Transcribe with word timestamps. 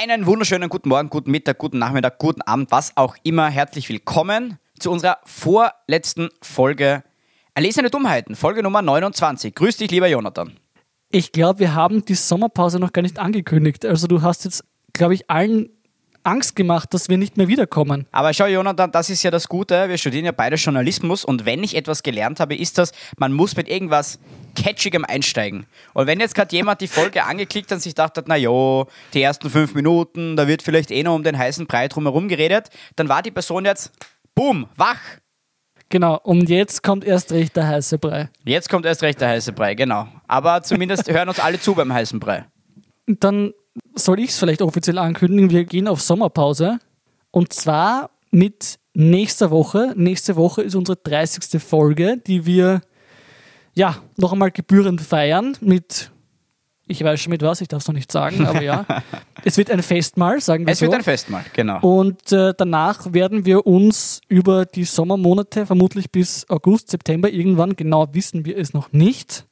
Einen 0.00 0.26
wunderschönen 0.26 0.68
guten 0.68 0.90
Morgen, 0.90 1.10
guten 1.10 1.32
Mittag, 1.32 1.58
guten 1.58 1.78
Nachmittag, 1.78 2.18
guten 2.18 2.40
Abend, 2.42 2.70
was 2.70 2.96
auch 2.96 3.16
immer. 3.24 3.48
Herzlich 3.48 3.88
willkommen 3.88 4.56
zu 4.78 4.92
unserer 4.92 5.18
vorletzten 5.24 6.28
Folge 6.40 7.02
Erlesene 7.54 7.90
Dummheiten, 7.90 8.36
Folge 8.36 8.62
Nummer 8.62 8.80
29. 8.80 9.52
Grüß 9.56 9.78
dich, 9.78 9.90
lieber 9.90 10.06
Jonathan. 10.06 10.52
Ich 11.10 11.32
glaube, 11.32 11.58
wir 11.58 11.74
haben 11.74 12.04
die 12.04 12.14
Sommerpause 12.14 12.78
noch 12.78 12.92
gar 12.92 13.02
nicht 13.02 13.18
angekündigt. 13.18 13.84
Also 13.84 14.06
du 14.06 14.22
hast 14.22 14.44
jetzt, 14.44 14.62
glaube 14.92 15.14
ich, 15.14 15.28
allen 15.28 15.68
Angst 16.28 16.54
gemacht, 16.56 16.92
dass 16.92 17.08
wir 17.08 17.16
nicht 17.16 17.38
mehr 17.38 17.48
wiederkommen. 17.48 18.06
Aber 18.12 18.34
schau, 18.34 18.44
Jonathan, 18.44 18.92
das 18.92 19.08
ist 19.08 19.22
ja 19.22 19.30
das 19.30 19.48
Gute. 19.48 19.88
Wir 19.88 19.96
studieren 19.96 20.26
ja 20.26 20.32
beide 20.32 20.56
Journalismus 20.56 21.24
und 21.24 21.46
wenn 21.46 21.64
ich 21.64 21.74
etwas 21.74 22.02
gelernt 22.02 22.38
habe, 22.38 22.54
ist 22.54 22.76
das, 22.76 22.92
man 23.16 23.32
muss 23.32 23.56
mit 23.56 23.66
irgendwas 23.66 24.18
Catchigem 24.54 25.06
einsteigen. 25.06 25.66
Und 25.94 26.06
wenn 26.06 26.20
jetzt 26.20 26.34
gerade 26.34 26.54
jemand 26.54 26.82
die 26.82 26.86
Folge 26.86 27.24
angeklickt 27.24 27.70
hat 27.70 27.76
und 27.76 27.80
sich 27.80 27.94
dachte, 27.94 28.22
na 28.26 28.36
jo, 28.36 28.86
die 29.14 29.22
ersten 29.22 29.48
fünf 29.48 29.74
Minuten, 29.74 30.36
da 30.36 30.46
wird 30.46 30.62
vielleicht 30.62 30.90
eh 30.90 31.02
noch 31.02 31.14
um 31.14 31.22
den 31.22 31.38
heißen 31.38 31.66
Brei 31.66 31.88
drumherum 31.88 32.28
geredet, 32.28 32.68
dann 32.96 33.08
war 33.08 33.22
die 33.22 33.30
Person 33.30 33.64
jetzt, 33.64 33.90
boom, 34.34 34.66
wach. 34.76 35.00
Genau, 35.88 36.20
und 36.22 36.50
jetzt 36.50 36.82
kommt 36.82 37.04
erst 37.04 37.32
recht 37.32 37.56
der 37.56 37.68
heiße 37.68 37.96
Brei. 37.96 38.28
Jetzt 38.44 38.68
kommt 38.68 38.84
erst 38.84 39.02
recht 39.02 39.18
der 39.22 39.28
heiße 39.28 39.54
Brei, 39.54 39.74
genau. 39.74 40.06
Aber 40.26 40.62
zumindest 40.62 41.08
hören 41.10 41.30
uns 41.30 41.40
alle 41.40 41.58
zu 41.58 41.74
beim 41.74 41.90
heißen 41.90 42.20
Brei. 42.20 42.44
Dann 43.06 43.54
soll 43.94 44.20
ich 44.20 44.30
es 44.30 44.38
vielleicht 44.38 44.62
offiziell 44.62 44.98
ankündigen, 44.98 45.50
wir 45.50 45.64
gehen 45.64 45.88
auf 45.88 46.00
Sommerpause. 46.00 46.78
Und 47.30 47.52
zwar 47.52 48.10
mit 48.30 48.78
nächster 48.94 49.50
Woche. 49.50 49.92
Nächste 49.96 50.36
Woche 50.36 50.62
ist 50.62 50.74
unsere 50.74 50.96
30. 50.96 51.62
Folge, 51.62 52.18
die 52.26 52.46
wir 52.46 52.80
ja 53.74 53.96
noch 54.16 54.32
einmal 54.32 54.50
gebührend 54.50 55.00
feiern 55.00 55.56
mit, 55.60 56.10
ich 56.86 57.02
weiß 57.04 57.20
schon 57.20 57.30
mit 57.30 57.42
was, 57.42 57.60
ich 57.60 57.68
darf 57.68 57.82
es 57.82 57.88
noch 57.88 57.94
nicht 57.94 58.10
sagen, 58.10 58.44
aber 58.46 58.62
ja. 58.62 58.84
es 59.44 59.56
wird 59.56 59.70
ein 59.70 59.82
Festmahl, 59.82 60.40
sagen 60.40 60.66
wir 60.66 60.72
Es 60.72 60.80
so. 60.80 60.86
wird 60.86 60.94
ein 60.94 61.04
Festmahl, 61.04 61.44
genau. 61.52 61.80
Und 61.80 62.32
äh, 62.32 62.54
danach 62.56 63.12
werden 63.12 63.44
wir 63.44 63.66
uns 63.66 64.20
über 64.28 64.66
die 64.66 64.84
Sommermonate, 64.84 65.64
vermutlich 65.64 66.10
bis 66.10 66.48
August, 66.50 66.90
September 66.90 67.30
irgendwann, 67.30 67.76
genau 67.76 68.08
wissen 68.12 68.44
wir 68.44 68.58
es 68.58 68.74
noch 68.74 68.92
nicht, 68.92 69.44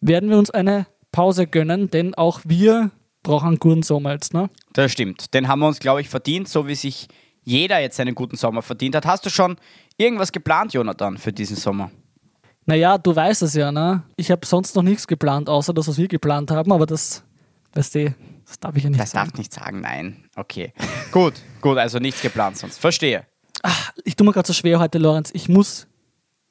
werden 0.00 0.28
wir 0.28 0.38
uns 0.38 0.50
eine 0.50 0.86
Pause 1.12 1.46
gönnen, 1.46 1.88
denn 1.90 2.14
auch 2.14 2.40
wir 2.44 2.90
brauchen 3.22 3.48
einen 3.48 3.58
guten 3.58 3.82
Sommer 3.82 4.12
jetzt. 4.12 4.34
Ne? 4.34 4.50
Das 4.72 4.92
stimmt. 4.92 5.32
Den 5.34 5.48
haben 5.48 5.60
wir 5.60 5.68
uns, 5.68 5.78
glaube 5.78 6.00
ich, 6.00 6.08
verdient, 6.08 6.48
so 6.48 6.66
wie 6.66 6.74
sich 6.74 7.08
jeder 7.44 7.80
jetzt 7.80 7.98
einen 8.00 8.14
guten 8.14 8.36
Sommer 8.36 8.62
verdient 8.62 8.94
hat. 8.94 9.06
Hast 9.06 9.26
du 9.26 9.30
schon 9.30 9.56
irgendwas 9.96 10.32
geplant, 10.32 10.72
Jonathan, 10.74 11.18
für 11.18 11.32
diesen 11.32 11.56
Sommer? 11.56 11.90
Naja, 12.66 12.96
du 12.98 13.14
weißt 13.14 13.42
es 13.42 13.54
ja, 13.54 13.72
ne? 13.72 14.04
Ich 14.16 14.30
habe 14.30 14.46
sonst 14.46 14.76
noch 14.76 14.82
nichts 14.84 15.06
geplant, 15.06 15.48
außer 15.48 15.74
das, 15.74 15.88
was 15.88 15.98
wir 15.98 16.06
geplant 16.06 16.50
haben, 16.52 16.70
aber 16.70 16.86
das, 16.86 17.24
weißt 17.74 17.96
du, 17.96 18.14
das 18.46 18.60
darf 18.60 18.76
ich 18.76 18.84
ja 18.84 18.90
nicht 18.90 19.00
Das 19.02 19.10
sagen. 19.10 19.30
darf 19.30 19.38
nicht 19.38 19.52
sagen, 19.52 19.80
nein. 19.80 20.24
Okay. 20.36 20.72
gut, 21.12 21.34
gut, 21.60 21.78
also 21.78 21.98
nichts 21.98 22.22
geplant 22.22 22.56
sonst. 22.58 22.78
Verstehe. 22.78 23.26
Ich 24.04 24.14
tue 24.14 24.24
mir 24.24 24.32
gerade 24.32 24.46
so 24.46 24.52
schwer 24.52 24.78
heute, 24.78 24.98
Lorenz. 24.98 25.30
Ich 25.34 25.48
muss, 25.48 25.88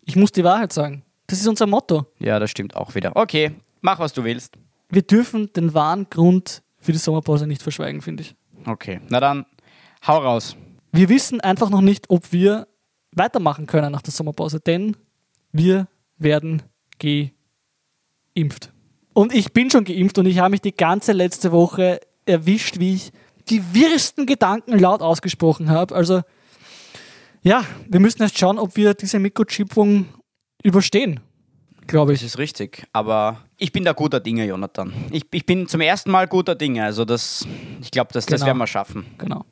ich 0.04 0.16
muss 0.18 0.32
die 0.34 0.44
Wahrheit 0.44 0.74
sagen. 0.74 1.04
Das 1.28 1.40
ist 1.40 1.48
unser 1.48 1.68
Motto. 1.68 2.06
Ja, 2.20 2.40
das 2.40 2.52
stimmt 2.52 2.76
auch 2.76 2.94
wieder. 2.96 3.16
Okay, 3.16 3.52
mach, 3.80 4.00
was 4.00 4.12
du 4.12 4.24
willst. 4.26 4.58
Wir 4.92 5.02
dürfen 5.02 5.52
den 5.54 5.74
wahren 5.74 6.08
Grund 6.10 6.62
für 6.80 6.92
die 6.92 6.98
Sommerpause 6.98 7.48
nicht 7.48 7.64
verschweigen, 7.64 8.02
finde 8.02 8.24
ich. 8.24 8.36
Okay, 8.66 9.00
na 9.10 9.20
dann, 9.20 9.46
hau 10.06 10.18
raus. 10.18 10.56
Wir 10.92 11.10
wissen 11.10 11.40
einfach 11.40 11.70
noch 11.70 11.82
nicht, 11.82 12.10
ob 12.10 12.32
wir 12.34 12.68
weitermachen 13.14 13.66
können 13.66 13.92
nach 13.92 14.02
der 14.02 14.12
Sommerpause, 14.12 14.60
denn 14.60 14.98
wir 15.52 15.88
werden 16.18 16.62
geimpft. 17.00 18.72
Und 19.14 19.34
ich 19.34 19.54
bin 19.54 19.72
schon 19.72 19.86
geimpft 19.86 20.18
und 20.18 20.26
ich 20.26 20.40
habe 20.40 20.52
mich 20.52 20.62
die 20.62 20.76
ganze 20.76 21.14
letzte 21.14 21.52
Woche 21.52 22.00
erwischt, 22.26 22.80
wie 22.80 22.96
ich 22.96 23.12
die 23.50 23.74
wirsten 23.74 24.26
Gedanken 24.26 24.78
laut 24.78 25.02
ausgesprochen 25.02 25.70
habe. 25.70 25.96
Also 25.96 26.22
ja, 27.42 27.66
wir 27.88 28.00
müssen 28.00 28.22
erst 28.22 28.38
schauen, 28.38 28.60
ob 28.60 28.76
wir 28.76 28.94
diese 28.94 29.20
Mikrochippung 29.20 30.06
überstehen, 30.64 31.20
glaube 31.88 32.14
Das 32.14 32.22
ich. 32.22 32.28
ist 32.28 32.38
richtig, 32.38 32.84
aber 32.94 33.42
ich 33.58 33.72
bin 33.72 33.84
da 33.84 33.94
guter 33.94 34.20
Dinge, 34.20 34.46
Jonathan. 34.46 34.94
Ich, 35.12 35.24
ich 35.32 35.46
bin 35.46 35.68
zum 35.68 35.82
ersten 35.82 36.12
Mal 36.12 36.28
guter 36.28 36.56
Dinge, 36.56 36.84
also 36.84 37.06
das, 37.06 37.46
ich 37.82 37.92
glaube, 37.92 38.10
das, 38.14 38.26
das 38.26 38.42
Genau. 38.42 38.48
werden 38.48 38.58
wir 38.58 38.68
schaffen. 38.68 39.06
Genau. 39.18 39.46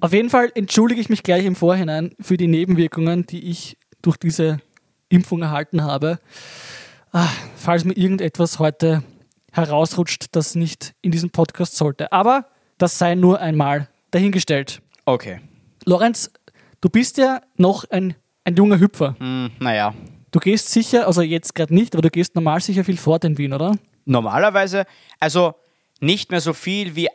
Auf 0.00 0.12
jeden 0.12 0.30
Fall 0.30 0.50
entschuldige 0.54 1.00
ich 1.00 1.08
mich 1.08 1.22
gleich 1.22 1.44
im 1.44 1.54
Vorhinein 1.56 2.12
für 2.20 2.36
die 2.36 2.48
Nebenwirkungen, 2.48 3.26
die 3.26 3.48
ich 3.50 3.76
durch 4.02 4.16
diese 4.16 4.60
Impfung 5.08 5.42
erhalten 5.42 5.82
habe. 5.82 6.18
Ah, 7.12 7.28
falls 7.56 7.84
mir 7.84 7.94
irgendetwas 7.96 8.58
heute 8.58 9.02
herausrutscht, 9.52 10.26
das 10.32 10.56
nicht 10.56 10.94
in 11.00 11.12
diesem 11.12 11.30
Podcast 11.30 11.76
sollte. 11.76 12.10
Aber 12.12 12.46
das 12.76 12.98
sei 12.98 13.14
nur 13.14 13.40
einmal 13.40 13.88
dahingestellt. 14.10 14.82
Okay. 15.04 15.40
Lorenz, 15.86 16.32
du 16.80 16.88
bist 16.90 17.16
ja 17.18 17.40
noch 17.56 17.84
ein, 17.90 18.14
ein 18.44 18.56
junger 18.56 18.80
Hüpfer. 18.80 19.14
Hm, 19.18 19.52
naja, 19.60 19.94
Du 20.34 20.40
gehst 20.40 20.68
sicher, 20.68 21.06
also 21.06 21.22
jetzt 21.22 21.54
gerade 21.54 21.72
nicht, 21.72 21.94
aber 21.94 22.02
du 22.02 22.10
gehst 22.10 22.34
normal 22.34 22.60
sicher 22.60 22.82
viel 22.82 22.96
fort 22.96 23.24
in 23.24 23.38
Wien, 23.38 23.52
oder? 23.52 23.76
normalerweise, 24.06 24.84
also 25.20 25.54
nicht 26.00 26.30
mehr 26.30 26.40
so 26.40 26.52
viel 26.52 26.96
wie 26.96 27.08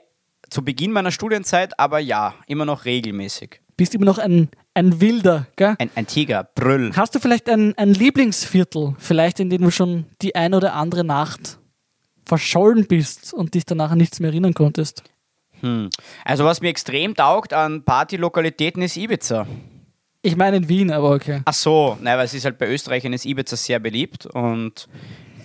zu 0.49 0.63
Beginn 0.63 0.91
meiner 0.91 1.11
Studienzeit, 1.11 1.79
aber 1.79 1.99
ja, 1.99 2.33
immer 2.47 2.65
noch 2.65 2.85
regelmäßig. 2.85 3.61
Bist 3.77 3.93
immer 3.95 4.05
noch 4.05 4.17
ein, 4.17 4.49
ein 4.73 4.99
Wilder, 4.99 5.47
gell? 5.55 5.75
Ein, 5.79 5.89
ein 5.95 6.07
Tiger, 6.07 6.43
Brüll. 6.55 6.91
Hast 6.95 7.15
du 7.15 7.19
vielleicht 7.19 7.49
ein, 7.49 7.77
ein 7.77 7.93
Lieblingsviertel, 7.93 8.95
vielleicht 8.97 9.39
in 9.39 9.49
dem 9.49 9.61
du 9.61 9.71
schon 9.71 10.05
die 10.21 10.35
eine 10.35 10.57
oder 10.57 10.73
andere 10.73 11.03
Nacht 11.03 11.59
verschollen 12.25 12.87
bist 12.87 13.33
und 13.33 13.53
dich 13.53 13.65
danach 13.65 13.91
an 13.91 13.99
nichts 13.99 14.19
mehr 14.19 14.31
erinnern 14.31 14.53
konntest? 14.53 15.03
Hm. 15.61 15.89
Also 16.25 16.45
was 16.45 16.61
mir 16.61 16.69
extrem 16.69 17.15
taugt 17.15 17.53
an 17.53 17.83
Partylokalitäten 17.83 18.81
ist 18.81 18.97
Ibiza. 18.97 19.45
Ich 20.21 20.35
meine 20.35 20.57
in 20.57 20.69
Wien, 20.69 20.91
aber 20.91 21.11
okay. 21.11 21.41
Ach 21.45 21.53
so, 21.53 21.97
nein, 22.01 22.17
weil 22.17 22.25
es 22.25 22.33
ist 22.33 22.45
halt 22.45 22.57
bei 22.57 22.67
Österreichern 22.67 23.13
ist 23.13 23.25
Ibiza 23.25 23.55
sehr 23.55 23.79
beliebt 23.79 24.25
und 24.25 24.87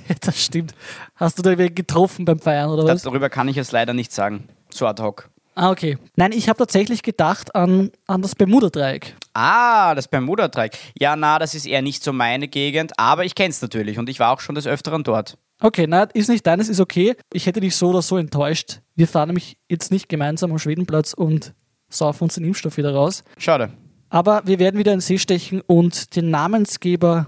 Das 0.21 0.43
stimmt. 0.43 0.75
Hast 1.17 1.39
du 1.39 1.43
da 1.43 1.57
wen 1.57 1.75
getroffen 1.75 2.25
beim 2.25 2.39
Feiern 2.39 2.71
oder 2.71 2.85
was? 2.85 3.03
darüber 3.03 3.31
kann 3.31 3.49
ich 3.49 3.57
jetzt 3.57 3.73
leider 3.73 3.95
nicht 3.95 4.13
sagen. 4.13 4.49
So 4.71 4.87
ad 4.87 5.03
hoc. 5.03 5.31
Ah, 5.57 5.71
okay. 5.71 5.99
Nein, 6.17 6.33
ich 6.33 6.49
habe 6.49 6.59
tatsächlich 6.59 7.03
gedacht 7.03 7.55
an, 7.55 7.93
an 8.09 8.23
das 8.23 8.35
Bermuda-Dreieck. 8.35 9.15
Ah, 9.35 9.95
das 9.95 10.09
Bermuda-Dreieck. 10.09 10.77
Ja, 10.99 11.15
na, 11.15 11.39
das 11.39 11.55
ist 11.55 11.67
eher 11.67 11.81
nicht 11.81 12.03
so 12.03 12.13
meine 12.13 12.49
Gegend, 12.49 12.99
aber 12.99 13.25
ich 13.25 13.37
kenne 13.37 13.51
es 13.51 13.63
natürlich 13.63 13.99
und 13.99 14.09
ich 14.09 14.19
war 14.19 14.33
auch 14.33 14.41
schon 14.41 14.57
des 14.57 14.67
Öfteren 14.67 15.05
dort. 15.05 15.39
Okay, 15.61 15.87
na, 15.89 16.03
ist 16.03 16.29
nicht 16.29 16.45
deines, 16.45 16.69
ist 16.69 16.81
okay. 16.81 17.15
Ich 17.33 17.47
hätte 17.47 17.61
dich 17.61 17.77
so 17.77 17.91
oder 17.91 18.03
so 18.03 18.17
enttäuscht. 18.17 18.81
Wir 18.97 19.07
fahren 19.07 19.29
nämlich 19.29 19.57
jetzt 19.69 19.93
nicht 19.93 20.09
gemeinsam 20.09 20.51
am 20.51 20.59
Schwedenplatz 20.59 21.13
und 21.13 21.55
saufen 21.89 22.25
uns 22.25 22.35
den 22.35 22.45
Impfstoff 22.45 22.77
wieder 22.77 22.93
raus. 22.93 23.23
Schade. 23.39 23.71
Aber 24.15 24.43
wir 24.45 24.61
werden 24.61 24.79
wieder 24.79 24.93
in 24.93 24.99
den 24.99 25.01
See 25.01 25.19
stechen 25.19 25.61
und 25.63 26.15
den 26.15 26.31
Namensgeber 26.31 27.27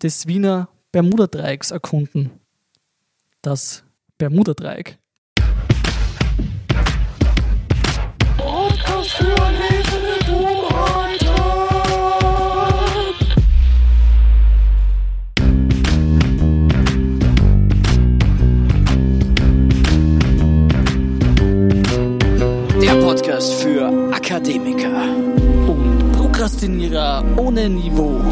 des 0.00 0.28
Wiener 0.28 0.68
Bermuda-Dreiecks 0.92 1.72
erkunden. 1.72 2.30
Das 3.42 3.82
Bermuda-Dreieck. 4.18 4.98
Der 22.80 22.94
Podcast 23.02 23.54
für 23.54 24.12
Akademiker. 24.12 25.27
Prokrastinierer 26.48 27.22
ohne 27.36 27.68
Niveau. 27.68 28.22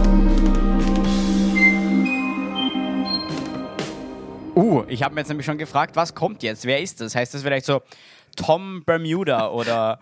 Uh, 4.54 4.84
ich 4.88 5.02
habe 5.02 5.14
mir 5.14 5.20
jetzt 5.20 5.28
nämlich 5.28 5.44
schon 5.44 5.58
gefragt, 5.58 5.96
was 5.96 6.14
kommt 6.14 6.42
jetzt? 6.42 6.64
Wer 6.64 6.80
ist 6.80 7.02
das? 7.02 7.14
Heißt 7.14 7.34
das 7.34 7.42
vielleicht 7.42 7.66
so 7.66 7.82
Tom 8.34 8.84
Bermuda 8.86 9.50
oder 9.50 10.00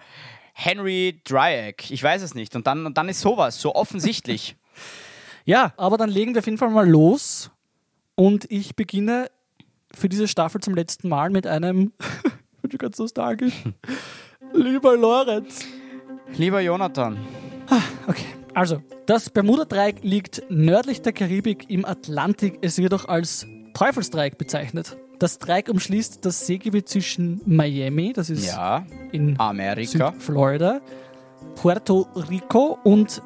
Henry 0.52 1.20
Dreieck? 1.24 1.90
Ich 1.90 2.04
weiß 2.04 2.22
es 2.22 2.36
nicht. 2.36 2.54
Und 2.54 2.68
dann, 2.68 2.86
und 2.86 2.96
dann 2.96 3.08
ist 3.08 3.20
sowas, 3.20 3.60
so 3.60 3.74
offensichtlich. 3.74 4.56
Ja, 5.46 5.74
aber 5.76 5.98
dann 5.98 6.08
legen 6.08 6.32
wir 6.32 6.38
auf 6.38 6.46
jeden 6.46 6.56
Fall 6.56 6.70
mal 6.70 6.88
los. 6.88 7.50
Und 8.14 8.50
ich 8.50 8.76
beginne 8.76 9.30
für 9.92 10.08
diese 10.08 10.26
Staffel 10.26 10.62
zum 10.62 10.74
letzten 10.74 11.10
Mal 11.10 11.28
mit 11.28 11.46
einem, 11.46 11.92
ich 12.24 12.62
bin 12.62 12.70
schon 12.70 12.78
ganz 12.78 12.96
nostalgisch, 12.96 13.52
lieber 14.54 14.96
Lorenz. 14.96 15.66
Lieber 16.32 16.62
Jonathan. 16.62 17.18
Okay, 18.06 18.24
also, 18.54 18.82
das 19.06 19.30
Bermuda-Dreieck 19.30 19.96
liegt 20.02 20.42
nördlich 20.48 21.02
der 21.02 21.12
Karibik 21.12 21.70
im 21.70 21.84
Atlantik. 21.84 22.58
Es 22.62 22.78
wird 22.78 22.94
auch 22.94 23.06
als 23.06 23.46
Teufelsdreieck 23.74 24.38
bezeichnet. 24.38 24.96
Das 25.18 25.38
Dreieck 25.38 25.68
umschließt 25.68 26.24
das 26.24 26.46
Seegebiet 26.46 26.88
zwischen 26.88 27.40
Miami, 27.46 28.12
das 28.12 28.30
ist 28.30 28.46
Ja, 28.46 28.84
in 29.12 29.38
Amerika. 29.38 30.12
Südflorida, 30.12 30.80
Puerto 31.56 32.06
Rico 32.30 32.78
und 32.84 33.22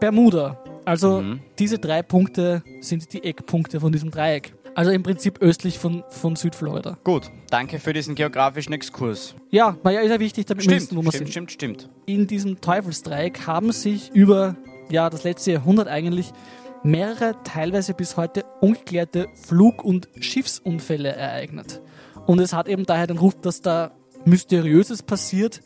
Bermuda. 0.00 0.58
Also 0.84 1.20
Mhm. 1.20 1.40
diese 1.58 1.78
drei 1.78 2.02
Punkte 2.02 2.62
sind 2.80 3.12
die 3.12 3.22
Eckpunkte 3.22 3.78
von 3.80 3.92
diesem 3.92 4.10
Dreieck. 4.10 4.54
Also 4.78 4.92
im 4.92 5.02
Prinzip 5.02 5.40
östlich 5.40 5.76
von, 5.76 6.04
von 6.08 6.36
Südflorida. 6.36 6.98
Gut, 7.02 7.32
danke 7.50 7.80
für 7.80 7.92
diesen 7.92 8.14
geografischen 8.14 8.72
Exkurs. 8.72 9.34
Ja, 9.50 9.76
naja, 9.82 10.02
ist 10.02 10.10
ja 10.10 10.20
wichtig, 10.20 10.46
damit 10.46 10.62
wir 10.62 10.70
Stimmt, 10.70 10.82
wissen, 10.82 10.96
wo 10.96 11.02
wir 11.02 11.10
stimmt, 11.10 11.32
sind. 11.32 11.50
stimmt, 11.50 11.80
stimmt. 11.82 11.90
in 12.06 12.28
diesem 12.28 12.60
Teufelsdreieck 12.60 13.44
haben 13.48 13.72
sich 13.72 14.12
über 14.12 14.54
ja, 14.88 15.10
das 15.10 15.24
letzte 15.24 15.50
Jahrhundert 15.50 15.88
eigentlich 15.88 16.30
mehrere 16.84 17.34
teilweise 17.42 17.92
bis 17.92 18.16
heute 18.16 18.44
ungeklärte 18.60 19.26
Flug- 19.34 19.82
und 19.82 20.08
Schiffsunfälle 20.20 21.08
ereignet. 21.08 21.82
Und 22.28 22.38
es 22.38 22.52
hat 22.52 22.68
eben 22.68 22.86
daher 22.86 23.08
den 23.08 23.18
Ruf, 23.18 23.34
dass 23.40 23.60
da 23.60 23.90
Mysteriöses 24.26 25.02
passiert, 25.02 25.60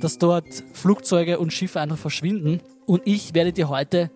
dass 0.00 0.18
dort 0.18 0.64
Flugzeuge 0.72 1.38
und 1.38 1.52
Schiffe 1.52 1.80
einfach 1.80 1.96
verschwinden. 1.96 2.60
Und 2.86 3.02
ich 3.04 3.34
werde 3.34 3.52
dir 3.52 3.68
heute 3.68 4.10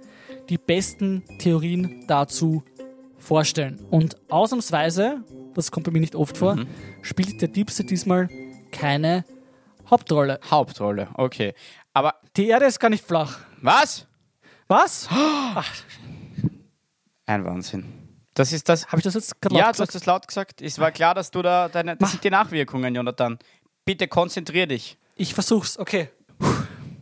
die 0.48 0.58
besten 0.58 1.22
Theorien 1.38 2.04
dazu 2.08 2.64
vorstellen. 3.22 3.78
Und 3.90 4.16
ausnahmsweise, 4.30 5.22
das 5.54 5.70
kommt 5.70 5.86
bei 5.86 5.92
mir 5.92 6.00
nicht 6.00 6.14
oft 6.14 6.36
vor, 6.36 6.58
spielt 7.02 7.40
der 7.40 7.48
Diebste 7.48 7.84
diesmal 7.84 8.28
keine 8.72 9.24
Hauptrolle. 9.88 10.40
Hauptrolle, 10.50 11.08
okay. 11.14 11.54
Aber 11.94 12.14
Die 12.36 12.48
Erde 12.48 12.66
ist 12.66 12.80
gar 12.80 12.88
nicht 12.90 13.04
flach. 13.06 13.38
was? 13.60 14.06
Was? 14.68 15.08
Ein 17.26 17.44
Wahnsinn. 17.44 17.84
Das 18.34 18.52
ist 18.52 18.68
das. 18.68 18.86
Habe 18.86 18.98
ich 18.98 19.04
das 19.04 19.14
jetzt 19.14 19.40
gerade 19.40 19.56
Ja, 19.56 19.66
laut 19.66 19.78
du 19.78 19.82
hast 19.82 19.94
das 19.94 20.06
laut 20.06 20.26
gesagt. 20.26 20.62
Es 20.62 20.78
war 20.78 20.90
klar, 20.90 21.14
dass 21.14 21.30
du 21.30 21.42
da 21.42 21.68
deine. 21.68 21.96
Das 21.96 22.12
sind 22.12 22.24
die 22.24 22.30
Nachwirkungen, 22.30 22.94
Jonathan. 22.94 23.38
Bitte 23.84 24.08
konzentrier 24.08 24.66
dich. 24.66 24.96
Ich 25.16 25.34
versuch's, 25.34 25.78
okay. 25.78 26.08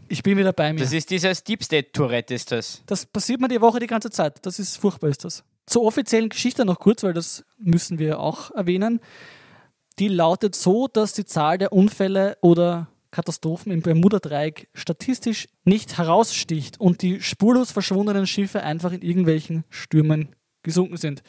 Ich 0.08 0.24
bin 0.24 0.36
wieder 0.36 0.52
bei 0.52 0.72
mir. 0.72 0.80
Das 0.80 0.88
Das, 0.88 0.98
ist 0.98 1.10
dieses 1.10 1.44
Deep 1.44 1.62
State 1.62 1.92
Tourette, 1.92 2.34
ist 2.34 2.50
das. 2.50 2.82
passiert 3.12 3.40
mir 3.40 3.46
die 3.46 3.60
Woche 3.60 3.78
die 3.78 3.86
ganze 3.86 4.10
Zeit. 4.10 4.44
Das 4.44 4.58
ist 4.58 4.76
furchtbar, 4.76 5.08
ist 5.08 5.24
das. 5.24 5.44
Zur 5.70 5.84
offiziellen 5.84 6.30
Geschichte 6.30 6.64
noch 6.64 6.80
kurz, 6.80 7.04
weil 7.04 7.12
das 7.12 7.44
müssen 7.56 8.00
wir 8.00 8.18
auch 8.18 8.50
erwähnen. 8.50 8.98
Die 10.00 10.08
lautet 10.08 10.56
so, 10.56 10.88
dass 10.88 11.12
die 11.12 11.24
Zahl 11.24 11.58
der 11.58 11.72
Unfälle 11.72 12.36
oder 12.40 12.88
Katastrophen 13.12 13.70
im 13.70 13.80
Bermuda-Dreieck 13.80 14.68
statistisch 14.74 15.46
nicht 15.62 15.96
heraussticht 15.96 16.80
und 16.80 17.02
die 17.02 17.22
spurlos 17.22 17.70
verschwundenen 17.70 18.26
Schiffe 18.26 18.64
einfach 18.64 18.90
in 18.90 19.02
irgendwelchen 19.02 19.62
Stürmen 19.70 20.34
gesunken 20.64 20.96
sind. 20.96 21.22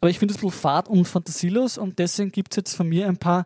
Aber 0.00 0.08
ich 0.08 0.20
finde 0.20 0.34
es 0.34 0.38
ein 0.38 0.46
bisschen 0.46 0.60
fad 0.60 0.88
und 0.88 1.06
fantasielos 1.06 1.76
und 1.76 1.98
deswegen 1.98 2.30
gibt 2.30 2.52
es 2.52 2.58
jetzt 2.58 2.76
von 2.76 2.88
mir 2.88 3.08
ein 3.08 3.16
paar 3.16 3.44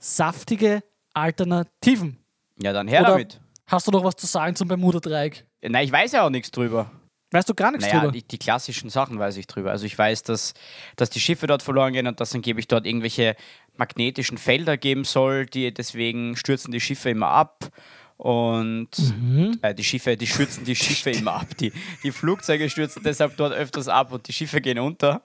saftige 0.00 0.82
Alternativen. 1.12 2.18
Ja, 2.60 2.72
dann 2.72 2.88
her 2.88 3.02
Oder 3.02 3.10
damit. 3.10 3.40
hast 3.68 3.86
du 3.86 3.92
noch 3.92 4.02
was 4.02 4.16
zu 4.16 4.26
sagen 4.26 4.56
zum 4.56 4.66
Bermuda-Dreieck? 4.66 5.46
Nein, 5.62 5.84
ich 5.84 5.92
weiß 5.92 6.10
ja 6.10 6.26
auch 6.26 6.30
nichts 6.30 6.50
drüber. 6.50 6.90
Weißt 7.34 7.48
du 7.48 7.54
gar 7.54 7.72
nichts 7.72 7.86
Naja, 7.86 8.00
drüber? 8.00 8.12
die, 8.12 8.22
die 8.22 8.38
klassischen 8.38 8.90
Sachen 8.90 9.18
weiß 9.18 9.36
ich 9.36 9.46
drüber. 9.48 9.70
Also 9.72 9.86
ich 9.86 9.98
weiß, 9.98 10.22
dass, 10.22 10.54
dass 10.96 11.10
die 11.10 11.20
Schiffe 11.20 11.46
dort 11.48 11.62
verloren 11.62 11.92
gehen 11.92 12.06
und 12.06 12.20
dass 12.20 12.34
angeblich 12.34 12.68
dort 12.68 12.86
irgendwelche 12.86 13.34
magnetischen 13.76 14.38
Felder 14.38 14.76
geben 14.76 15.04
soll, 15.04 15.46
die 15.46 15.74
deswegen 15.74 16.36
stürzen 16.36 16.70
die 16.72 16.80
Schiffe 16.80 17.10
immer 17.10 17.28
ab. 17.28 17.70
Und 18.16 18.90
Mhm. 19.18 19.58
äh, 19.62 19.74
die 19.74 19.82
Schiffe, 19.82 20.16
die 20.16 20.28
stürzen 20.28 20.64
die 20.64 20.76
Schiffe 20.76 21.10
immer 21.10 21.32
ab. 21.34 21.48
Die, 21.58 21.72
die 22.04 22.12
Flugzeuge 22.12 22.70
stürzen 22.70 23.02
deshalb 23.04 23.36
dort 23.36 23.52
öfters 23.52 23.88
ab 23.88 24.12
und 24.12 24.28
die 24.28 24.32
Schiffe 24.32 24.60
gehen 24.60 24.78
unter. 24.78 25.22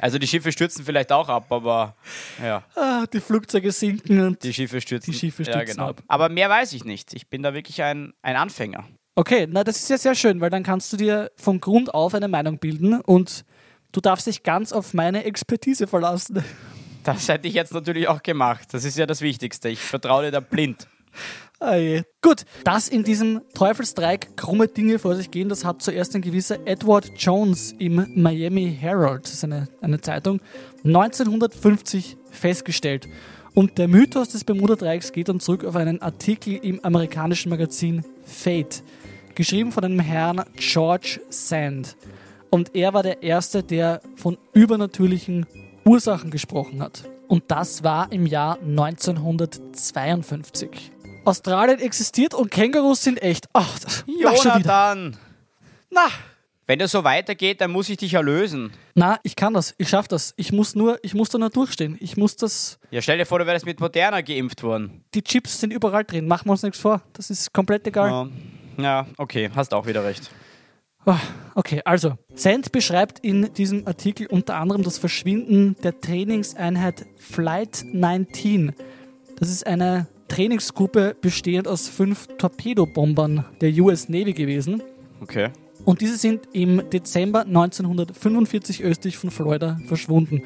Also 0.00 0.18
die 0.18 0.26
Schiffe 0.26 0.50
stürzen 0.52 0.86
vielleicht 0.86 1.12
auch 1.12 1.28
ab, 1.28 1.52
aber 1.52 1.94
ja, 2.42 2.64
Ah, 2.74 3.04
die 3.12 3.20
Flugzeuge 3.20 3.70
sinken 3.70 4.20
und. 4.26 4.42
die 4.42 4.54
Schiffe 4.54 4.80
stürzen. 4.80 5.12
Die 5.12 5.18
Schiffe 5.18 5.42
ja, 5.42 5.52
stürzen 5.52 5.76
genau. 5.76 5.88
ab. 5.90 6.02
Aber 6.08 6.30
mehr 6.30 6.48
weiß 6.48 6.72
ich 6.72 6.84
nicht. 6.84 7.12
Ich 7.12 7.28
bin 7.28 7.42
da 7.42 7.52
wirklich 7.52 7.82
ein, 7.82 8.14
ein 8.22 8.36
Anfänger. 8.36 8.88
Okay, 9.14 9.46
na, 9.50 9.62
das 9.62 9.76
ist 9.76 9.90
ja 9.90 9.98
sehr 9.98 10.14
schön, 10.14 10.40
weil 10.40 10.48
dann 10.48 10.62
kannst 10.62 10.92
du 10.92 10.96
dir 10.96 11.30
von 11.36 11.60
Grund 11.60 11.92
auf 11.92 12.14
eine 12.14 12.28
Meinung 12.28 12.58
bilden 12.58 13.00
und 13.02 13.44
du 13.92 14.00
darfst 14.00 14.26
dich 14.26 14.42
ganz 14.42 14.72
auf 14.72 14.94
meine 14.94 15.24
Expertise 15.24 15.86
verlassen. 15.86 16.42
Das 17.04 17.28
hätte 17.28 17.48
ich 17.48 17.54
jetzt 17.54 17.74
natürlich 17.74 18.06
auch 18.06 18.22
gemacht. 18.22 18.68
Das 18.70 18.84
ist 18.84 18.96
ja 18.96 19.06
das 19.06 19.22
Wichtigste. 19.22 19.68
Ich 19.68 19.80
vertraue 19.80 20.22
dir 20.22 20.30
da 20.30 20.38
blind. 20.38 20.86
Ah. 21.58 21.76
Gut, 22.20 22.44
dass 22.64 22.88
in 22.88 23.04
diesem 23.04 23.40
Teufelsdreieck 23.54 24.36
krumme 24.36 24.66
Dinge 24.66 24.98
vor 24.98 25.14
sich 25.14 25.30
gehen, 25.30 25.48
das 25.48 25.64
hat 25.64 25.80
zuerst 25.80 26.12
ein 26.16 26.20
gewisser 26.20 26.66
Edward 26.66 27.12
Jones 27.16 27.72
im 27.78 28.04
Miami 28.16 28.76
Herald, 28.80 29.26
das 29.26 29.34
ist 29.34 29.44
eine, 29.44 29.68
eine 29.80 30.00
Zeitung, 30.00 30.40
1950 30.84 32.16
festgestellt. 32.32 33.06
Und 33.54 33.76
der 33.76 33.86
Mythos 33.86 34.30
des 34.30 34.44
Bermuda-Dreiecks 34.44 35.12
geht 35.12 35.28
dann 35.28 35.38
zurück 35.38 35.62
auf 35.64 35.76
einen 35.76 36.00
Artikel 36.00 36.54
im 36.54 36.82
amerikanischen 36.84 37.50
Magazin 37.50 38.02
Fate, 38.24 38.82
geschrieben 39.34 39.72
von 39.72 39.84
einem 39.84 40.00
Herrn 40.00 40.42
George 40.56 41.20
Sand. 41.28 41.98
Und 42.48 42.74
er 42.74 42.94
war 42.94 43.02
der 43.02 43.22
Erste, 43.22 43.62
der 43.62 44.00
von 44.16 44.38
übernatürlichen 44.54 45.44
Ursachen 45.84 46.30
gesprochen 46.30 46.80
hat. 46.82 47.04
Und 47.28 47.44
das 47.48 47.84
war 47.84 48.10
im 48.10 48.24
Jahr 48.26 48.58
1952. 48.60 50.90
Australien 51.24 51.78
existiert 51.78 52.34
und 52.34 52.50
Kängurus 52.50 53.02
sind 53.02 53.22
echt. 53.22 53.46
Ach. 53.52 53.78
Jonathan! 54.06 55.16
Na, 55.90 56.06
Wenn 56.66 56.78
das 56.78 56.92
so 56.92 57.02
weitergeht, 57.04 57.60
dann 57.60 57.72
muss 57.72 57.88
ich 57.88 57.96
dich 57.96 58.14
erlösen. 58.14 58.72
na, 58.94 59.18
ich 59.24 59.34
kann 59.36 59.54
das. 59.54 59.74
Ich 59.78 59.88
schaff 59.88 60.06
das. 60.08 60.32
Ich 60.36 60.52
muss 60.52 60.74
nur, 60.74 60.98
ich 61.02 61.12
muss 61.14 61.28
da 61.28 61.38
nur 61.38 61.50
durchstehen. 61.50 61.96
Ich 62.00 62.16
muss 62.16 62.36
das. 62.36 62.78
Ja, 62.90 63.02
stell 63.02 63.18
dir 63.18 63.26
vor, 63.26 63.38
du 63.40 63.46
wärst 63.46 63.66
mit 63.66 63.80
Moderna 63.80 64.20
geimpft 64.20 64.62
worden. 64.62 65.04
Die 65.14 65.22
Chips 65.22 65.60
sind 65.60 65.72
überall 65.72 66.04
drin. 66.04 66.28
Machen 66.28 66.46
wir 66.46 66.52
uns 66.52 66.62
nichts 66.62 66.78
vor. 66.78 67.02
Das 67.14 67.30
ist 67.30 67.52
komplett 67.52 67.86
egal. 67.86 68.28
Ja. 68.78 68.82
ja, 68.82 69.06
okay, 69.18 69.50
hast 69.54 69.74
auch 69.74 69.86
wieder 69.86 70.04
recht. 70.04 70.30
Ah, 71.04 71.18
Okay, 71.54 71.82
also, 71.84 72.16
Sand 72.34 72.72
beschreibt 72.72 73.18
in 73.18 73.52
diesem 73.52 73.86
Artikel 73.86 74.26
unter 74.26 74.54
anderem 74.56 74.82
das 74.82 74.96
Verschwinden 74.98 75.76
der 75.82 76.00
Trainingseinheit 76.00 77.04
Flight 77.18 77.84
19. 77.92 78.72
Das 79.36 79.50
ist 79.50 79.66
eine 79.66 80.06
Trainingsgruppe 80.28 81.14
bestehend 81.20 81.68
aus 81.68 81.88
fünf 81.88 82.28
Torpedobombern 82.38 83.44
der 83.60 83.70
US 83.80 84.08
Navy 84.08 84.32
gewesen. 84.32 84.82
Okay. 85.20 85.50
Und 85.84 86.00
diese 86.00 86.16
sind 86.16 86.48
im 86.52 86.88
Dezember 86.90 87.40
1945 87.40 88.82
östlich 88.82 89.18
von 89.18 89.30
Florida 89.30 89.78
verschwunden. 89.86 90.42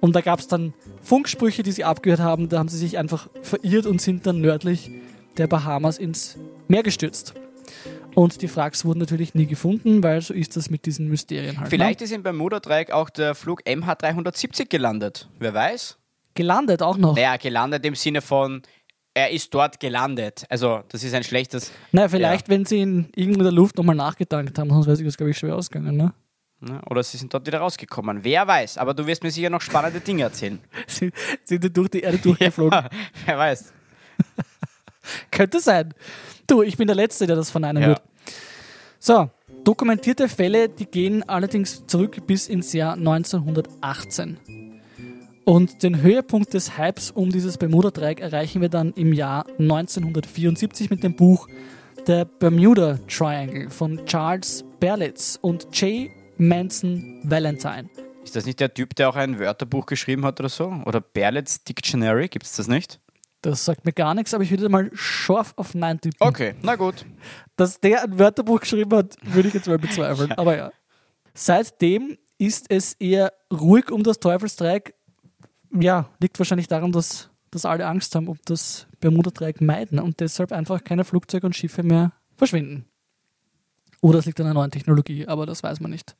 Und 0.00 0.16
da 0.16 0.20
gab 0.20 0.38
es 0.38 0.48
dann 0.48 0.72
Funksprüche, 1.02 1.62
die 1.62 1.72
sie 1.72 1.84
abgehört 1.84 2.20
haben. 2.20 2.48
Da 2.48 2.58
haben 2.58 2.68
sie 2.68 2.78
sich 2.78 2.96
einfach 2.98 3.28
verirrt 3.42 3.86
und 3.86 4.00
sind 4.00 4.26
dann 4.26 4.40
nördlich 4.40 4.90
der 5.36 5.46
Bahamas 5.46 5.98
ins 5.98 6.36
Meer 6.68 6.82
gestürzt. 6.82 7.34
Und 8.14 8.42
die 8.42 8.48
Frags 8.48 8.84
wurden 8.84 8.98
natürlich 8.98 9.34
nie 9.34 9.46
gefunden, 9.46 10.02
weil 10.02 10.20
so 10.22 10.34
ist 10.34 10.56
das 10.56 10.70
mit 10.70 10.86
diesen 10.86 11.08
Mysterien 11.08 11.60
halt. 11.60 11.70
Vielleicht 11.70 12.00
ne? 12.00 12.04
ist 12.04 12.12
im 12.12 12.22
Bermuda-Dreieck 12.22 12.90
auch 12.90 13.10
der 13.10 13.34
Flug 13.34 13.62
MH370 13.64 14.68
gelandet. 14.68 15.28
Wer 15.38 15.54
weiß? 15.54 15.98
Gelandet 16.34 16.82
auch 16.82 16.96
noch. 16.96 17.14
Naja, 17.14 17.36
gelandet 17.36 17.84
im 17.84 17.94
Sinne 17.94 18.20
von, 18.20 18.62
er 19.18 19.30
ist 19.30 19.52
dort 19.54 19.80
gelandet. 19.80 20.44
Also, 20.48 20.82
das 20.88 21.02
ist 21.04 21.14
ein 21.14 21.24
schlechtes. 21.24 21.72
naja, 21.92 22.08
vielleicht, 22.08 22.48
wenn 22.48 22.64
sie 22.64 22.80
in 22.80 23.08
irgendwo 23.14 23.40
in 23.40 23.44
der 23.44 23.52
Luft 23.52 23.76
nochmal 23.76 23.96
nachgedankt 23.96 24.58
haben, 24.58 24.70
sonst 24.70 24.86
wäre 24.86 25.02
das, 25.02 25.16
glaube 25.16 25.30
ich, 25.30 25.38
schwer 25.38 25.54
ausgegangen. 25.56 25.96
Ne? 25.96 26.12
Oder 26.90 27.02
sie 27.04 27.16
sind 27.18 27.32
dort 27.32 27.46
wieder 27.46 27.58
rausgekommen. 27.60 28.24
Wer 28.24 28.46
weiß. 28.46 28.78
Aber 28.78 28.92
du 28.94 29.06
wirst 29.06 29.22
mir 29.22 29.30
sicher 29.30 29.48
noch 29.50 29.60
spannende 29.60 30.00
Dinge 30.00 30.22
erzählen. 30.24 30.58
Sie 30.88 31.12
sind 31.44 31.62
sie 31.62 31.70
durch 31.72 31.88
die 31.88 32.00
Erde 32.00 32.18
durchgeflogen. 32.18 32.72
Ja, 32.82 32.88
wer 33.26 33.38
weiß. 33.38 33.72
Könnte 35.30 35.60
sein. 35.60 35.94
Du, 36.46 36.62
ich 36.62 36.76
bin 36.76 36.86
der 36.88 36.96
Letzte, 36.96 37.26
der 37.26 37.36
das 37.36 37.50
verneinen 37.50 37.82
Ja. 37.82 37.88
wird. 37.90 38.02
So, 38.98 39.30
dokumentierte 39.62 40.28
Fälle, 40.28 40.68
die 40.68 40.86
gehen 40.86 41.22
allerdings 41.28 41.86
zurück 41.86 42.26
bis 42.26 42.48
ins 42.48 42.72
Jahr 42.72 42.94
1918. 42.94 44.77
Und 45.48 45.82
den 45.82 46.02
Höhepunkt 46.02 46.52
des 46.52 46.76
Hypes 46.76 47.10
um 47.10 47.30
dieses 47.30 47.56
Bermuda-Dreieck 47.56 48.20
erreichen 48.20 48.60
wir 48.60 48.68
dann 48.68 48.92
im 48.92 49.14
Jahr 49.14 49.46
1974 49.58 50.90
mit 50.90 51.02
dem 51.02 51.16
Buch 51.16 51.48
The 52.06 52.24
Bermuda 52.38 52.98
Triangle 53.08 53.70
von 53.70 54.04
Charles 54.04 54.62
Berlitz 54.78 55.38
und 55.40 55.66
J. 55.72 56.10
Manson 56.36 57.22
Valentine. 57.22 57.88
Ist 58.22 58.36
das 58.36 58.44
nicht 58.44 58.60
der 58.60 58.74
Typ, 58.74 58.94
der 58.96 59.08
auch 59.08 59.16
ein 59.16 59.38
Wörterbuch 59.38 59.86
geschrieben 59.86 60.26
hat 60.26 60.38
oder 60.38 60.50
so? 60.50 60.66
Oder 60.84 61.00
Berlitz 61.00 61.64
Dictionary? 61.64 62.28
Gibt 62.28 62.44
es 62.44 62.56
das 62.56 62.68
nicht? 62.68 63.00
Das 63.40 63.64
sagt 63.64 63.86
mir 63.86 63.94
gar 63.94 64.14
nichts, 64.14 64.34
aber 64.34 64.44
ich 64.44 64.50
würde 64.50 64.68
mal 64.68 64.90
scharf 64.92 65.54
auf 65.56 65.74
Nein 65.74 65.98
tippen. 65.98 66.28
Okay, 66.28 66.56
na 66.60 66.76
gut. 66.76 67.06
Dass 67.56 67.80
der 67.80 68.04
ein 68.04 68.18
Wörterbuch 68.18 68.60
geschrieben 68.60 68.94
hat, 68.94 69.16
würde 69.22 69.48
ich 69.48 69.54
jetzt 69.54 69.66
mal 69.66 69.78
bezweifeln. 69.78 70.30
Aber 70.36 70.58
ja. 70.58 70.72
Seitdem 71.32 72.18
ist 72.36 72.66
es 72.68 72.92
eher 72.94 73.32
ruhig 73.50 73.90
um 73.90 74.02
das 74.02 74.20
Teufelsdreieck. 74.20 74.94
Ja, 75.72 76.08
liegt 76.20 76.38
wahrscheinlich 76.38 76.68
daran, 76.68 76.92
dass, 76.92 77.30
dass 77.50 77.64
alle 77.64 77.86
Angst 77.86 78.14
haben, 78.14 78.28
ob 78.28 78.38
das 78.46 78.86
Bermuda-Dreieck 79.00 79.60
meiden 79.60 79.98
und 79.98 80.20
deshalb 80.20 80.52
einfach 80.52 80.82
keine 80.84 81.04
Flugzeuge 81.04 81.46
und 81.46 81.56
Schiffe 81.56 81.82
mehr 81.82 82.12
verschwinden. 82.36 82.86
Oder 84.00 84.20
es 84.20 84.26
liegt 84.26 84.40
an 84.40 84.46
einer 84.46 84.54
neuen 84.54 84.70
Technologie, 84.70 85.26
aber 85.26 85.44
das 85.46 85.62
weiß 85.62 85.80
man 85.80 85.90
nicht. 85.90 86.16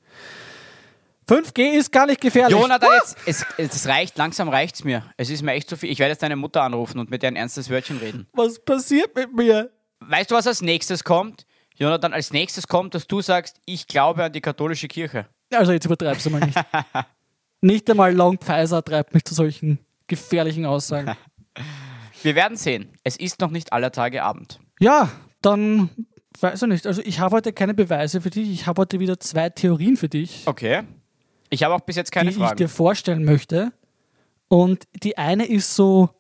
5G 1.28 1.75
ist 1.76 1.93
gar 1.93 2.07
nicht 2.07 2.21
gefährlich. 2.21 2.59
Jonathan, 2.59 2.88
jetzt, 2.95 3.17
es, 3.26 3.47
es 3.59 3.87
reicht, 3.87 4.17
langsam 4.17 4.49
reicht's 4.49 4.83
mir. 4.83 5.05
Es 5.19 5.28
ist 5.28 5.43
mir 5.43 5.52
echt 5.52 5.69
zu 5.69 5.76
viel. 5.76 5.90
Ich 5.90 5.99
werde 5.99 6.12
jetzt 6.12 6.23
deine 6.23 6.37
Mutter 6.37 6.62
anrufen 6.62 6.99
und 6.99 7.11
mit 7.11 7.23
der 7.23 7.31
ein 7.31 7.37
ernstes 7.37 7.69
Wörtchen 7.69 7.99
reden. 7.99 8.26
Was 8.33 8.59
passiert 8.64 9.14
mit 9.14 9.35
mir? 9.35 9.71
Weißt 10.00 10.31
du, 10.31 10.35
was 10.35 10.47
als 10.47 10.62
nächstes 10.62 11.05
kommt? 11.05 11.47
Jonathan, 11.76 12.12
als 12.14 12.33
nächstes 12.33 12.67
kommt, 12.67 12.95
dass 12.95 13.07
du 13.07 13.21
sagst, 13.21 13.61
ich 13.67 13.87
glaube 13.87 14.25
an 14.25 14.33
die 14.33 14.40
katholische 14.40 14.88
Kirche. 14.88 15.26
Also 15.52 15.73
jetzt 15.73 15.85
übertreibst 15.85 16.25
du 16.26 16.31
mal 16.31 16.40
nicht. 16.40 16.59
Nicht 17.60 17.90
einmal 17.90 18.14
Long 18.14 18.38
Pfizer 18.38 18.84
treibt 18.84 19.14
mich 19.14 19.24
zu 19.24 19.34
solchen 19.34 19.78
gefährlichen 20.06 20.64
Aussagen. 20.64 21.14
Wir 22.22 22.34
werden 22.34 22.56
sehen. 22.56 22.88
Es 23.04 23.16
ist 23.16 23.40
noch 23.40 23.50
nicht 23.50 23.72
aller 23.72 23.92
Tage 23.92 24.22
Abend. 24.22 24.58
Ja, 24.80 25.10
dann 25.42 25.90
weiß 26.40 26.62
ich 26.62 26.68
nicht. 26.68 26.86
Also 26.86 27.02
ich 27.04 27.20
habe 27.20 27.36
heute 27.36 27.52
keine 27.52 27.74
Beweise 27.74 28.20
für 28.20 28.30
dich. 28.30 28.50
Ich 28.50 28.66
habe 28.66 28.80
heute 28.80 29.00
wieder 29.00 29.20
zwei 29.20 29.50
Theorien 29.50 29.96
für 29.96 30.08
dich, 30.08 30.42
Okay. 30.46 30.82
Ich 31.50 31.62
habe 31.62 31.74
auch 31.74 31.80
bis 31.80 31.96
jetzt 31.96 32.12
keine 32.12 32.30
die 32.30 32.36
ich 32.36 32.42
Fragen. 32.42 32.56
dir 32.58 32.68
vorstellen 32.68 33.24
möchte. 33.24 33.72
Und 34.48 34.86
die 35.02 35.16
eine 35.16 35.46
ist 35.46 35.74
so, 35.74 36.10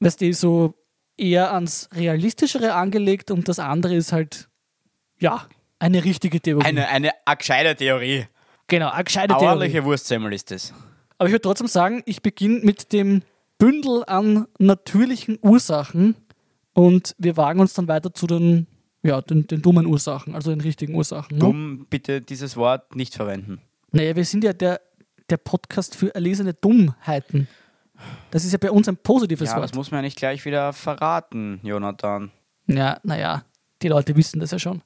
weißt 0.00 0.20
du, 0.20 0.32
so 0.32 0.74
eher 1.16 1.52
ans 1.52 1.88
Realistischere 1.92 2.74
angelegt 2.74 3.30
und 3.30 3.48
das 3.48 3.58
andere 3.58 3.96
ist 3.96 4.12
halt, 4.12 4.48
ja, 5.18 5.46
eine 5.80 6.04
richtige 6.04 6.40
Theorie. 6.40 6.64
Eine, 6.64 6.88
eine 6.88 7.10
gescheite 7.36 7.74
Theorie. 7.74 8.26
Genau, 8.68 8.90
eine 8.90 9.04
gescheite 9.04 9.36
ordentliche 9.36 9.84
Wurstsemmel 9.84 10.32
ist 10.32 10.52
es. 10.52 10.72
Aber 11.18 11.28
ich 11.28 11.32
würde 11.32 11.42
trotzdem 11.42 11.66
sagen, 11.66 12.02
ich 12.06 12.22
beginne 12.22 12.60
mit 12.60 12.92
dem 12.92 13.22
Bündel 13.58 14.04
an 14.06 14.46
natürlichen 14.58 15.38
Ursachen 15.42 16.14
und 16.74 17.16
wir 17.18 17.36
wagen 17.36 17.58
uns 17.58 17.74
dann 17.74 17.88
weiter 17.88 18.14
zu 18.14 18.28
den, 18.28 18.68
ja, 19.02 19.20
den, 19.20 19.48
den 19.48 19.62
dummen 19.62 19.86
Ursachen, 19.86 20.34
also 20.36 20.50
den 20.50 20.60
richtigen 20.60 20.94
Ursachen. 20.94 21.38
Ne? 21.38 21.40
Dumm, 21.40 21.86
bitte 21.90 22.20
dieses 22.20 22.56
Wort 22.56 22.94
nicht 22.94 23.14
verwenden. 23.14 23.60
Naja, 23.90 24.14
wir 24.14 24.24
sind 24.24 24.44
ja 24.44 24.52
der, 24.52 24.80
der 25.28 25.38
Podcast 25.38 25.96
für 25.96 26.14
erlesene 26.14 26.54
Dummheiten. 26.54 27.48
Das 28.30 28.44
ist 28.44 28.52
ja 28.52 28.58
bei 28.58 28.70
uns 28.70 28.88
ein 28.88 28.96
positives 28.96 29.48
Ja, 29.48 29.56
das 29.56 29.70
Wort. 29.70 29.74
muss 29.74 29.90
man 29.90 29.98
ja 29.98 30.02
nicht 30.02 30.16
gleich 30.18 30.44
wieder 30.44 30.72
verraten, 30.72 31.58
Jonathan. 31.64 32.30
Ja, 32.68 33.00
naja, 33.02 33.44
die 33.82 33.88
Leute 33.88 34.14
wissen 34.14 34.38
das 34.38 34.52
ja 34.52 34.58
schon. 34.60 34.82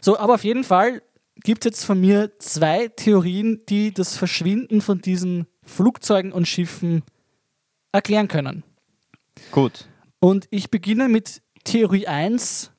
So, 0.00 0.18
aber 0.18 0.34
auf 0.34 0.42
jeden 0.42 0.64
Fall 0.64 1.00
gibt 1.42 1.64
es 1.64 1.70
jetzt 1.70 1.84
von 1.84 2.00
mir 2.00 2.38
zwei 2.38 2.88
Theorien, 2.88 3.62
die 3.68 3.92
das 3.92 4.16
Verschwinden 4.16 4.80
von 4.80 5.00
diesen 5.00 5.46
Flugzeugen 5.64 6.32
und 6.32 6.46
Schiffen 6.46 7.02
erklären 7.92 8.28
können. 8.28 8.62
Gut. 9.50 9.88
Und 10.20 10.46
ich 10.50 10.70
beginne 10.70 11.08
mit 11.08 11.42
Theorie 11.64 12.06
1, 12.06 12.70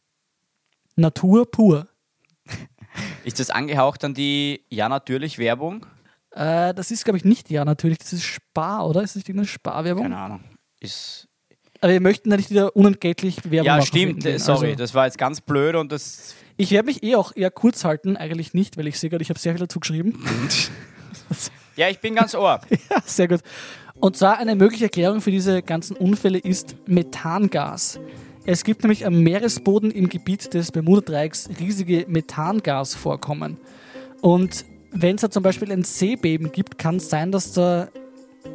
Natur 0.95 1.50
pur. 1.50 1.88
Ist 3.24 3.39
das 3.39 3.50
angehaucht 3.50 4.03
an 4.03 4.13
die 4.13 4.63
Ja 4.69 4.88
natürlich 4.88 5.38
Werbung? 5.38 5.85
Äh, 6.31 6.74
das 6.74 6.91
ist, 6.91 7.03
glaube 7.05 7.17
ich, 7.17 7.25
nicht 7.25 7.50
ja 7.50 7.65
natürlich, 7.65 7.97
das 7.97 8.13
ist 8.13 8.24
Spar, 8.24 8.88
oder? 8.88 9.01
Ist 9.01 9.12
das 9.12 9.15
nicht 9.17 9.29
irgendeine 9.29 9.47
Sparwerbung? 9.47 10.03
Keine 10.03 10.17
Ahnung. 10.17 10.43
Ist 10.79 11.27
Aber 11.81 11.91
wir 11.93 12.01
möchten 12.01 12.29
da 12.29 12.38
nicht 12.38 12.50
wieder 12.50 12.75
unentgeltlich 12.75 13.38
Werbung 13.50 13.65
ja, 13.65 13.77
machen. 13.77 13.88
stimmt. 13.88 14.24
für 14.24 14.29
irgendwen. 14.29 14.39
Sorry, 14.39 14.67
Also, 14.67 14.77
das 14.77 14.93
war 14.93 15.05
jetzt 15.05 15.17
ganz 15.17 15.41
blöd 15.41 15.75
und 15.75 15.91
das. 15.91 16.35
Ich 16.57 16.71
werde 16.71 16.88
mich 16.88 17.03
eh 17.03 17.15
auch 17.15 17.35
eher 17.35 17.51
kurz 17.51 17.83
halten, 17.83 18.17
eigentlich 18.17 18.53
nicht, 18.53 18.77
weil 18.77 18.88
ich 18.88 19.00
sehe 19.00 19.09
gerade, 19.09 19.21
ich 19.21 19.29
habe 19.29 19.39
sehr 19.39 19.53
viel 19.53 19.59
dazu 19.59 19.79
geschrieben. 19.79 20.24
Ja, 21.75 21.89
ich 21.89 22.00
bin 22.00 22.15
ganz 22.15 22.33
ohr. 22.35 22.62
Ja, 22.89 23.01
sehr 23.05 23.27
gut. 23.27 23.41
Und 24.00 24.15
zwar 24.15 24.38
eine 24.38 24.55
mögliche 24.55 24.85
Erklärung 24.85 25.21
für 25.21 25.31
diese 25.31 25.62
ganzen 25.62 25.95
Unfälle 25.97 26.38
ist 26.38 26.75
Methangas. 26.88 28.00
Es 28.45 28.63
gibt 28.63 28.83
nämlich 28.83 29.05
am 29.05 29.21
Meeresboden 29.21 29.91
im 29.91 30.07
Gebiet 30.07 30.53
des 30.53 30.71
Bermuda-Dreiecks 30.71 31.50
riesige 31.59 32.05
Methangasvorkommen. 32.07 33.57
Und 34.21 34.65
wenn 34.91 35.15
es 35.15 35.21
da 35.21 35.29
zum 35.29 35.43
Beispiel 35.43 35.71
ein 35.71 35.83
Seebeben 35.83 36.51
gibt, 36.51 36.77
kann 36.77 36.97
es 36.97 37.09
sein, 37.09 37.31
dass 37.31 37.53
da 37.53 37.89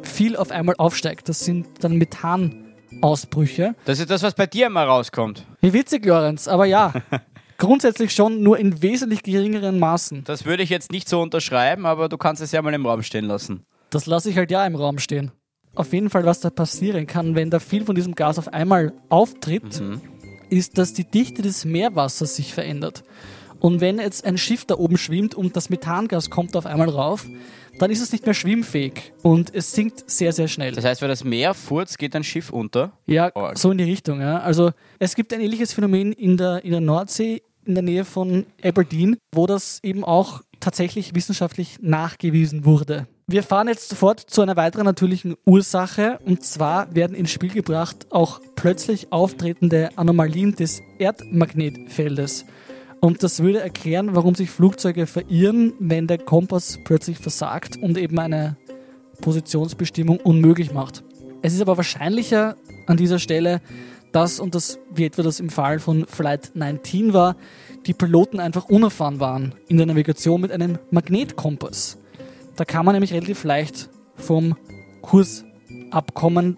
viel 0.01 0.35
auf 0.35 0.49
einmal 0.51 0.75
aufsteigt. 0.77 1.27
Das 1.29 1.41
sind 1.41 1.67
dann 1.83 1.97
Methanausbrüche. 1.97 3.75
Das 3.85 3.99
ist 3.99 4.09
das, 4.09 4.23
was 4.23 4.33
bei 4.33 4.47
dir 4.47 4.67
immer 4.67 4.85
rauskommt. 4.85 5.45
Wie 5.61 5.73
witzig, 5.73 6.05
Lorenz, 6.05 6.47
aber 6.47 6.65
ja. 6.65 6.93
grundsätzlich 7.61 8.11
schon 8.11 8.41
nur 8.41 8.57
in 8.57 8.81
wesentlich 8.81 9.21
geringeren 9.21 9.77
Maßen. 9.77 10.23
Das 10.23 10.45
würde 10.45 10.63
ich 10.63 10.69
jetzt 10.69 10.91
nicht 10.91 11.07
so 11.07 11.21
unterschreiben, 11.21 11.85
aber 11.85 12.09
du 12.09 12.17
kannst 12.17 12.41
es 12.41 12.51
ja 12.51 12.61
mal 12.61 12.73
im 12.73 12.85
Raum 12.85 13.03
stehen 13.03 13.25
lassen. 13.25 13.63
Das 13.91 14.07
lasse 14.07 14.31
ich 14.31 14.37
halt 14.37 14.49
ja 14.49 14.65
im 14.65 14.75
Raum 14.75 14.97
stehen. 14.97 15.31
Auf 15.75 15.93
jeden 15.93 16.09
Fall, 16.09 16.25
was 16.25 16.39
da 16.39 16.49
passieren 16.49 17.05
kann, 17.05 17.35
wenn 17.35 17.51
da 17.51 17.59
viel 17.59 17.85
von 17.85 17.93
diesem 17.95 18.15
Gas 18.15 18.39
auf 18.39 18.51
einmal 18.51 18.93
auftritt, 19.09 19.81
ist, 20.49 20.79
dass 20.79 20.93
die 20.93 21.05
Dichte 21.05 21.43
des 21.43 21.63
Meerwassers 21.63 22.35
sich 22.35 22.51
verändert. 22.53 23.03
Und 23.59 23.79
wenn 23.79 23.99
jetzt 23.99 24.25
ein 24.25 24.39
Schiff 24.39 24.65
da 24.65 24.75
oben 24.75 24.97
schwimmt 24.97 25.35
und 25.35 25.55
das 25.55 25.69
Methangas 25.69 26.31
kommt 26.31 26.55
auf 26.55 26.65
einmal 26.65 26.89
rauf, 26.89 27.27
dann 27.77 27.91
ist 27.91 28.01
es 28.01 28.11
nicht 28.11 28.25
mehr 28.25 28.33
schwimmfähig 28.33 29.13
und 29.21 29.53
es 29.53 29.71
sinkt 29.71 30.09
sehr, 30.09 30.33
sehr 30.33 30.47
schnell. 30.47 30.73
Das 30.73 30.83
heißt, 30.83 31.01
wenn 31.01 31.09
das 31.09 31.23
Meer 31.23 31.53
furzt, 31.53 31.99
geht 31.99 32.15
ein 32.15 32.23
Schiff 32.23 32.49
unter. 32.49 32.91
Ja, 33.05 33.33
Arg. 33.35 33.57
so 33.57 33.71
in 33.71 33.77
die 33.77 33.83
Richtung. 33.83 34.19
Ja. 34.19 34.39
Also 34.39 34.71
es 34.97 35.15
gibt 35.15 35.31
ein 35.31 35.41
ähnliches 35.41 35.73
Phänomen 35.73 36.11
in 36.11 36.37
der, 36.37 36.65
in 36.65 36.71
der 36.71 36.81
Nordsee, 36.81 37.43
in 37.65 37.75
der 37.75 37.83
Nähe 37.83 38.05
von 38.05 38.45
Aberdeen, 38.63 39.17
wo 39.33 39.47
das 39.47 39.79
eben 39.83 40.03
auch 40.03 40.41
tatsächlich 40.59 41.15
wissenschaftlich 41.15 41.77
nachgewiesen 41.81 42.65
wurde. 42.65 43.07
Wir 43.27 43.43
fahren 43.43 43.67
jetzt 43.67 43.89
sofort 43.89 44.19
zu 44.19 44.41
einer 44.41 44.57
weiteren 44.57 44.85
natürlichen 44.85 45.35
Ursache 45.45 46.19
und 46.25 46.43
zwar 46.43 46.93
werden 46.93 47.15
ins 47.15 47.31
Spiel 47.31 47.51
gebracht 47.51 48.07
auch 48.09 48.41
plötzlich 48.55 49.11
auftretende 49.11 49.89
Anomalien 49.95 50.55
des 50.55 50.81
Erdmagnetfeldes. 50.99 52.45
Und 52.99 53.23
das 53.23 53.41
würde 53.41 53.61
erklären, 53.61 54.15
warum 54.15 54.35
sich 54.35 54.49
Flugzeuge 54.49 55.07
verirren, 55.07 55.73
wenn 55.79 56.07
der 56.07 56.19
Kompass 56.19 56.77
plötzlich 56.83 57.17
versagt 57.17 57.77
und 57.77 57.97
eben 57.97 58.19
eine 58.19 58.57
Positionsbestimmung 59.21 60.17
unmöglich 60.17 60.73
macht. 60.73 61.03
Es 61.41 61.53
ist 61.53 61.61
aber 61.61 61.77
wahrscheinlicher 61.77 62.55
an 62.85 62.97
dieser 62.97 63.17
Stelle, 63.17 63.61
dass, 64.11 64.39
und 64.39 64.55
das 64.55 64.79
wie 64.93 65.05
etwa 65.05 65.23
das 65.23 65.39
im 65.39 65.49
Fall 65.49 65.79
von 65.79 66.05
Flight 66.05 66.51
19 66.53 67.13
war, 67.13 67.35
die 67.85 67.93
Piloten 67.93 68.39
einfach 68.39 68.65
unerfahren 68.65 69.19
waren 69.19 69.55
in 69.67 69.77
der 69.77 69.85
Navigation 69.85 70.41
mit 70.41 70.51
einem 70.51 70.77
Magnetkompass. 70.91 71.97
Da 72.55 72.65
kann 72.65 72.85
man 72.85 72.93
nämlich 72.93 73.13
relativ 73.13 73.43
leicht 73.43 73.89
vom 74.15 74.55
Kurs 75.01 75.43
abkommen. 75.89 76.57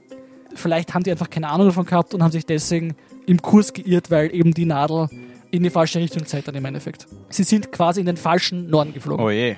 Vielleicht 0.56 0.94
haben 0.94 1.04
die 1.04 1.12
einfach 1.12 1.30
keine 1.30 1.50
Ahnung 1.50 1.68
davon 1.68 1.86
gehabt 1.86 2.14
und 2.14 2.24
haben 2.24 2.32
sich 2.32 2.46
deswegen 2.46 2.96
im 3.26 3.42
Kurs 3.42 3.74
geirrt, 3.74 4.12
weil 4.12 4.34
eben 4.36 4.54
die 4.54 4.66
Nadel 4.66 5.08
in 5.52 5.64
die 5.64 5.70
falsche 5.70 6.00
Richtung 6.00 6.26
zeigt 6.26 6.48
dann 6.48 6.56
im 6.56 6.66
Endeffekt. 6.66 7.08
Sie 7.30 7.44
sind 7.44 7.72
quasi 7.72 8.00
in 8.00 8.06
den 8.06 8.18
falschen 8.18 8.70
Norden 8.70 8.94
geflogen. 8.94 9.24
Oh 9.24 9.30
je. 9.30 9.56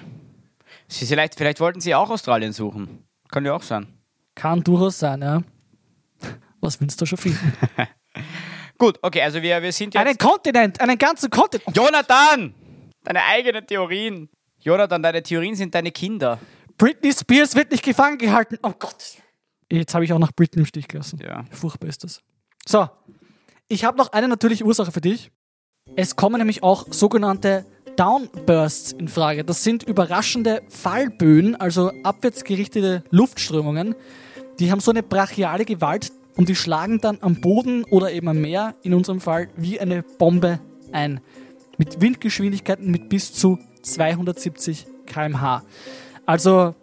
Sie 0.87 1.05
vielleicht, 1.05 1.35
vielleicht 1.35 1.59
wollten 1.59 1.79
sie 1.79 1.95
auch 1.95 2.09
Australien 2.09 2.51
suchen. 2.51 3.05
Kann 3.29 3.45
ja 3.45 3.55
auch 3.55 3.63
sein. 3.63 3.87
Kann 4.35 4.63
durchaus 4.63 4.99
sein, 4.99 5.21
ja. 5.21 5.41
Was 6.65 6.81
willst 6.81 6.99
du 6.99 7.05
schon 7.05 7.17
finden? 7.17 7.53
Gut, 8.77 8.99
okay, 9.01 9.21
also 9.21 9.41
wir, 9.41 9.61
wir 9.61 9.71
sind 9.71 9.93
jetzt. 9.93 10.05
einen 10.05 10.17
Kontinent, 10.17 10.81
einen 10.81 10.97
ganzen 10.97 11.29
Kontinent. 11.29 11.75
Jonathan! 11.75 12.53
Deine 13.03 13.23
eigenen 13.23 13.65
Theorien. 13.65 14.29
Jonathan, 14.59 15.01
deine 15.01 15.21
Theorien 15.21 15.55
sind 15.55 15.75
deine 15.75 15.91
Kinder. 15.91 16.39
Britney 16.77 17.13
Spears 17.13 17.55
wird 17.55 17.71
nicht 17.71 17.83
gefangen 17.83 18.17
gehalten. 18.17 18.57
Oh 18.63 18.73
Gott. 18.77 19.17
Jetzt 19.71 19.93
habe 19.93 20.03
ich 20.03 20.11
auch 20.11 20.19
nach 20.19 20.31
Britney 20.33 20.61
im 20.61 20.65
Stich 20.65 20.87
gelassen. 20.87 21.19
Ja. 21.23 21.45
Furchtbar 21.51 21.87
ist 21.87 22.03
das. 22.03 22.21
So, 22.65 22.89
ich 23.67 23.85
habe 23.85 23.97
noch 23.97 24.11
eine 24.11 24.27
natürliche 24.27 24.63
Ursache 24.63 24.91
für 24.91 25.01
dich. 25.01 25.31
Es 25.95 26.15
kommen 26.15 26.37
nämlich 26.37 26.63
auch 26.63 26.87
sogenannte 26.91 27.65
Downbursts 27.95 28.91
in 28.91 29.07
Frage. 29.07 29.45
Das 29.45 29.63
sind 29.63 29.83
überraschende 29.83 30.63
Fallböen, 30.67 31.55
also 31.55 31.91
abwärts 32.03 32.43
gerichtete 32.43 33.03
Luftströmungen. 33.11 33.95
Die 34.59 34.71
haben 34.71 34.79
so 34.79 34.91
eine 34.91 35.03
brachiale 35.03 35.65
Gewalt 35.65 36.11
und 36.35 36.49
die 36.49 36.55
schlagen 36.55 36.99
dann 36.99 37.17
am 37.21 37.41
Boden 37.41 37.83
oder 37.85 38.11
eben 38.11 38.27
am 38.27 38.41
Meer, 38.41 38.75
in 38.83 38.93
unserem 38.93 39.21
Fall, 39.21 39.49
wie 39.55 39.79
eine 39.79 40.03
Bombe 40.03 40.59
ein. 40.91 41.21
Mit 41.77 42.01
Windgeschwindigkeiten 42.01 42.89
mit 42.89 43.09
bis 43.09 43.33
zu 43.33 43.59
270 43.81 44.85
km/h. 45.05 45.63
Also, 46.25 46.75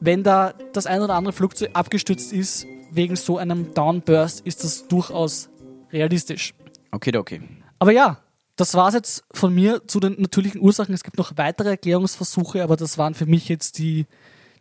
wenn 0.00 0.22
da 0.22 0.54
das 0.72 0.86
ein 0.86 1.02
oder 1.02 1.14
andere 1.14 1.32
Flugzeug 1.32 1.70
abgestürzt 1.74 2.32
ist, 2.32 2.66
wegen 2.90 3.16
so 3.16 3.38
einem 3.38 3.74
Downburst, 3.74 4.40
ist 4.46 4.64
das 4.64 4.88
durchaus 4.88 5.50
realistisch. 5.92 6.54
Okay, 6.90 7.16
okay. 7.16 7.42
Aber 7.78 7.92
ja, 7.92 8.18
das 8.56 8.74
war 8.74 8.88
es 8.88 8.94
jetzt 8.94 9.24
von 9.32 9.54
mir 9.54 9.86
zu 9.86 10.00
den 10.00 10.20
natürlichen 10.20 10.60
Ursachen. 10.60 10.94
Es 10.94 11.04
gibt 11.04 11.18
noch 11.18 11.36
weitere 11.36 11.70
Erklärungsversuche, 11.70 12.62
aber 12.62 12.76
das 12.76 12.98
waren 12.98 13.14
für 13.14 13.26
mich 13.26 13.48
jetzt 13.48 13.78
die, 13.78 14.06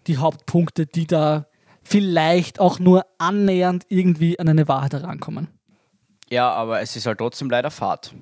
die 0.05 0.17
Hauptpunkte, 0.17 0.85
die 0.85 1.07
da 1.07 1.47
vielleicht 1.87 2.59
auch 2.59 2.79
nur 2.79 3.05
annähernd 3.17 3.85
irgendwie 3.89 4.39
an 4.39 4.49
eine 4.49 4.67
Wahrheit 4.67 4.93
herankommen. 4.93 5.47
Ja, 6.29 6.51
aber 6.51 6.81
es 6.81 6.95
ist 6.95 7.05
halt 7.05 7.19
trotzdem 7.19 7.49
leider 7.49 7.71
Fahrt. 7.71 8.13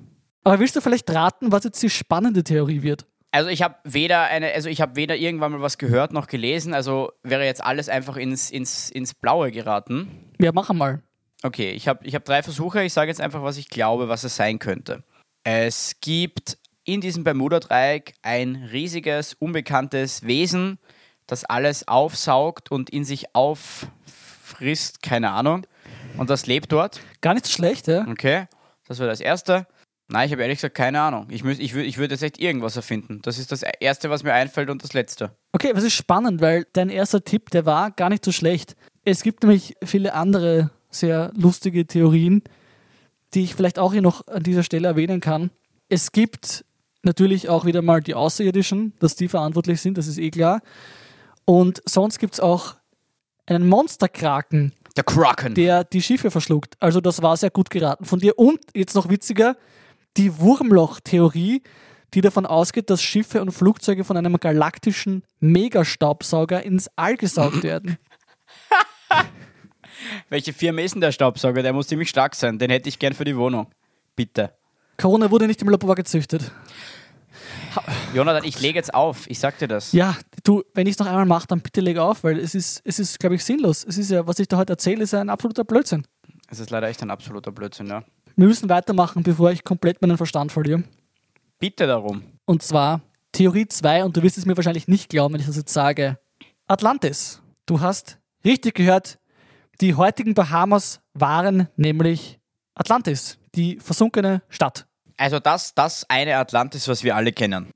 Aber 0.44 0.60
willst 0.60 0.76
du 0.76 0.80
vielleicht 0.80 1.10
raten, 1.10 1.50
was 1.50 1.64
jetzt 1.64 1.82
die 1.82 1.90
spannende 1.90 2.44
Theorie 2.44 2.82
wird? 2.82 3.06
Also 3.32 3.50
ich 3.50 3.62
habe 3.62 3.74
weder 3.82 4.22
eine, 4.22 4.52
also 4.52 4.68
ich 4.68 4.80
habe 4.80 4.94
weder 4.94 5.16
irgendwann 5.16 5.52
mal 5.52 5.60
was 5.60 5.78
gehört 5.78 6.12
noch 6.12 6.28
gelesen, 6.28 6.72
also 6.72 7.10
wäre 7.24 7.44
jetzt 7.44 7.62
alles 7.62 7.88
einfach 7.88 8.16
ins, 8.16 8.50
ins, 8.50 8.88
ins 8.88 9.14
Blaue 9.14 9.50
geraten. 9.50 10.30
Ja, 10.38 10.52
mach 10.52 10.72
mal. 10.72 11.02
Okay, 11.42 11.72
ich 11.72 11.88
habe 11.88 12.06
ich 12.06 12.14
hab 12.14 12.24
drei 12.24 12.42
Versuche. 12.42 12.84
Ich 12.84 12.92
sage 12.92 13.10
jetzt 13.10 13.20
einfach, 13.20 13.42
was 13.42 13.56
ich 13.56 13.68
glaube, 13.68 14.08
was 14.08 14.24
es 14.24 14.36
sein 14.36 14.58
könnte. 14.58 15.02
Es 15.42 15.96
gibt 16.00 16.56
in 16.84 17.00
diesem 17.00 17.24
Bermuda-Dreieck 17.24 18.14
ein 18.22 18.68
riesiges, 18.70 19.34
unbekanntes 19.34 20.22
Wesen, 20.22 20.78
das 21.26 21.44
alles 21.44 21.88
aufsaugt 21.88 22.70
und 22.70 22.90
in 22.90 23.04
sich 23.04 23.34
auffrisst, 23.34 25.02
keine 25.02 25.30
Ahnung. 25.30 25.66
Und 26.18 26.30
das 26.30 26.46
lebt 26.46 26.72
dort. 26.72 27.00
Gar 27.20 27.34
nicht 27.34 27.46
so 27.46 27.52
schlecht, 27.52 27.88
ja? 27.88 28.06
Okay, 28.08 28.46
das 28.86 28.98
war 29.00 29.06
das 29.06 29.20
Erste. 29.20 29.66
Nein, 30.08 30.26
ich 30.26 30.32
habe 30.32 30.42
ehrlich 30.42 30.58
gesagt 30.58 30.76
keine 30.76 31.00
Ahnung. 31.00 31.26
Ich, 31.30 31.42
müß, 31.42 31.58
ich, 31.58 31.72
wür- 31.72 31.82
ich 31.82 31.98
würde 31.98 32.14
jetzt 32.14 32.22
echt 32.22 32.38
irgendwas 32.38 32.76
erfinden. 32.76 33.20
Das 33.22 33.38
ist 33.38 33.50
das 33.50 33.62
Erste, 33.80 34.08
was 34.08 34.22
mir 34.22 34.32
einfällt 34.32 34.70
und 34.70 34.84
das 34.84 34.92
Letzte. 34.92 35.32
Okay, 35.52 35.72
was 35.74 35.82
ist 35.82 35.94
spannend, 35.94 36.40
weil 36.40 36.64
dein 36.72 36.90
erster 36.90 37.24
Tipp, 37.24 37.50
der 37.50 37.66
war 37.66 37.90
gar 37.90 38.08
nicht 38.08 38.24
so 38.24 38.30
schlecht. 38.30 38.76
Es 39.04 39.22
gibt 39.22 39.42
nämlich 39.42 39.74
viele 39.84 40.14
andere 40.14 40.70
sehr 40.90 41.32
lustige 41.34 41.86
Theorien, 41.86 42.42
die 43.34 43.42
ich 43.42 43.56
vielleicht 43.56 43.80
auch 43.80 43.92
hier 43.92 44.02
noch 44.02 44.26
an 44.28 44.44
dieser 44.44 44.62
Stelle 44.62 44.86
erwähnen 44.86 45.20
kann. 45.20 45.50
Es 45.88 46.12
gibt 46.12 46.64
natürlich 47.02 47.48
auch 47.48 47.64
wieder 47.64 47.82
mal 47.82 48.00
die 48.00 48.14
Außerirdischen, 48.14 48.94
dass 49.00 49.16
die 49.16 49.26
verantwortlich 49.28 49.80
sind, 49.80 49.98
das 49.98 50.06
ist 50.06 50.18
eh 50.18 50.30
klar. 50.30 50.60
Und 51.46 51.80
sonst 51.86 52.18
gibt 52.18 52.34
es 52.34 52.40
auch 52.40 52.74
einen 53.46 53.66
Monsterkraken, 53.68 54.72
Der 54.96 55.04
Kraken. 55.04 55.54
der 55.54 55.84
die 55.84 56.02
Schiffe 56.02 56.30
verschluckt. 56.30 56.74
Also 56.80 57.00
das 57.00 57.22
war 57.22 57.36
sehr 57.36 57.50
gut 57.50 57.70
geraten 57.70 58.04
von 58.04 58.18
dir. 58.18 58.38
Und 58.38 58.60
jetzt 58.74 58.94
noch 58.94 59.08
witziger, 59.08 59.56
die 60.16 60.38
Wurmloch-Theorie, 60.38 61.62
die 62.14 62.20
davon 62.20 62.46
ausgeht, 62.46 62.90
dass 62.90 63.02
Schiffe 63.02 63.40
und 63.40 63.52
Flugzeuge 63.52 64.04
von 64.04 64.16
einem 64.16 64.36
galaktischen 64.38 65.22
Megastaubsauger 65.40 66.62
ins 66.62 66.90
All 66.96 67.16
gesaugt 67.16 67.62
werden. 67.62 67.96
Welche 70.28 70.52
Firma 70.52 70.82
ist 70.82 70.94
denn 70.94 71.00
der 71.00 71.12
Staubsauger? 71.12 71.62
Der 71.62 71.72
muss 71.72 71.88
ziemlich 71.88 72.08
stark 72.08 72.34
sein. 72.34 72.58
Den 72.58 72.70
hätte 72.70 72.88
ich 72.88 72.98
gern 72.98 73.12
für 73.14 73.24
die 73.24 73.36
Wohnung. 73.36 73.68
Bitte. 74.14 74.52
Corona 74.98 75.30
wurde 75.30 75.46
nicht 75.46 75.60
im 75.62 75.68
Labor 75.68 75.94
gezüchtet. 75.94 76.50
Jonathan, 78.14 78.44
ich 78.44 78.60
lege 78.60 78.78
jetzt 78.78 78.94
auf. 78.94 79.28
Ich 79.28 79.38
sag 79.38 79.58
dir 79.58 79.68
das. 79.68 79.92
Ja, 79.92 80.16
du, 80.44 80.62
wenn 80.74 80.86
ich 80.86 80.92
es 80.92 80.98
noch 80.98 81.06
einmal 81.06 81.26
mache, 81.26 81.46
dann 81.46 81.60
bitte 81.60 81.80
leg 81.80 81.98
auf, 81.98 82.24
weil 82.24 82.38
es 82.38 82.54
ist, 82.54 82.80
es 82.84 82.98
ist, 82.98 83.18
glaube 83.18 83.34
ich, 83.34 83.44
sinnlos. 83.44 83.84
Es 83.84 83.98
ist 83.98 84.10
ja, 84.10 84.26
was 84.26 84.38
ich 84.38 84.48
da 84.48 84.56
heute 84.56 84.72
erzähle, 84.74 85.04
ist 85.04 85.14
ein 85.14 85.28
absoluter 85.28 85.64
Blödsinn. 85.64 86.06
Es 86.48 86.60
ist 86.60 86.70
leider 86.70 86.88
echt 86.88 87.02
ein 87.02 87.10
absoluter 87.10 87.52
Blödsinn, 87.52 87.86
ja. 87.88 88.04
Wir 88.36 88.46
müssen 88.46 88.68
weitermachen, 88.68 89.22
bevor 89.22 89.50
ich 89.50 89.64
komplett 89.64 90.00
meinen 90.02 90.16
Verstand 90.16 90.52
verliere. 90.52 90.84
Bitte 91.58 91.86
darum. 91.86 92.22
Und 92.44 92.62
zwar 92.62 93.00
Theorie 93.32 93.66
2, 93.66 94.04
und 94.04 94.16
du 94.16 94.22
wirst 94.22 94.38
es 94.38 94.46
mir 94.46 94.56
wahrscheinlich 94.56 94.88
nicht 94.88 95.08
glauben, 95.08 95.34
wenn 95.34 95.40
ich 95.40 95.46
das 95.46 95.56
jetzt 95.56 95.72
sage. 95.72 96.18
Atlantis. 96.66 97.40
Du 97.64 97.80
hast 97.80 98.18
richtig 98.44 98.74
gehört, 98.74 99.18
die 99.80 99.94
heutigen 99.94 100.34
Bahamas 100.34 101.00
waren 101.14 101.68
nämlich 101.76 102.38
Atlantis, 102.74 103.38
die 103.54 103.78
versunkene 103.78 104.42
Stadt. 104.48 104.86
Also 105.16 105.40
das, 105.40 105.74
das 105.74 106.04
eine 106.08 106.36
Atlantis, 106.36 106.88
was 106.88 107.02
wir 107.02 107.16
alle 107.16 107.32
kennen. 107.32 107.70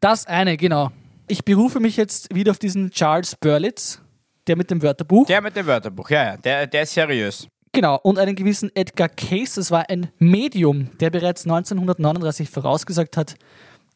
Das 0.00 0.26
eine, 0.26 0.56
genau. 0.56 0.90
Ich 1.26 1.44
berufe 1.44 1.80
mich 1.80 1.96
jetzt 1.96 2.34
wieder 2.34 2.50
auf 2.50 2.58
diesen 2.58 2.90
Charles 2.90 3.34
Berlitz, 3.36 4.00
der 4.46 4.56
mit 4.56 4.70
dem 4.70 4.82
Wörterbuch. 4.82 5.26
Der 5.26 5.40
mit 5.40 5.56
dem 5.56 5.66
Wörterbuch, 5.66 6.10
ja, 6.10 6.24
ja. 6.24 6.36
Der, 6.36 6.66
der 6.66 6.82
ist 6.82 6.92
seriös. 6.92 7.48
Genau, 7.72 7.98
und 8.02 8.18
einen 8.18 8.36
gewissen 8.36 8.70
Edgar 8.76 9.08
Case, 9.08 9.56
das 9.56 9.70
war 9.70 9.88
ein 9.90 10.08
Medium, 10.18 10.96
der 10.98 11.10
bereits 11.10 11.44
1939 11.44 12.48
vorausgesagt 12.48 13.16
hat, 13.16 13.34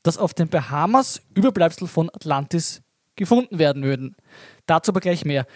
dass 0.03 0.19
auf 0.19 0.35
den 0.35 0.49
Bahamas 0.49 1.23
Überbleibsel 1.35 1.87
von 1.87 2.09
Atlantis 2.11 2.83
gefunden 3.15 3.59
werden 3.59 3.85
würden. 3.85 4.17
Dazu 4.67 4.91
aber 4.91 5.01
gleich 5.01 5.25
mehr. 5.25 5.47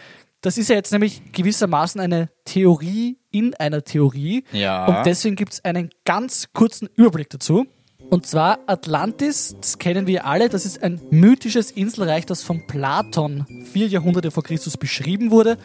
Das 0.43 0.59
ist 0.59 0.69
ja 0.69 0.75
jetzt 0.75 0.91
nämlich 0.91 1.33
gewissermaßen 1.33 2.01
eine 2.01 2.29
Theorie 2.45 3.17
in 3.31 3.55
einer 3.55 3.85
Theorie. 3.85 4.45
Ja. 4.53 4.87
Und 4.87 5.07
deswegen 5.07 5.37
gibt 5.37 5.53
es 5.55 5.65
einen 5.65 5.91
ganz 6.05 6.49
kurzen 6.53 6.89
Überblick 6.97 7.31
dazu. 7.31 7.67
Und 8.11 8.27
zwar 8.27 8.59
Atlantis, 8.67 9.57
das 9.59 9.79
kennen 9.79 10.07
wir 10.07 10.27
alle, 10.27 10.51
das 10.51 10.67
ist 10.67 10.83
ein 10.83 11.01
mythisches 11.11 11.71
Inselreich, 11.71 12.27
das 12.27 12.43
von 12.43 12.67
Platon 12.67 13.47
vier 13.73 13.87
Jahrhunderte 13.87 14.31
vor 14.31 14.43
Christus 14.43 14.77
beschrieben 14.77 15.31
wurde 15.31 15.57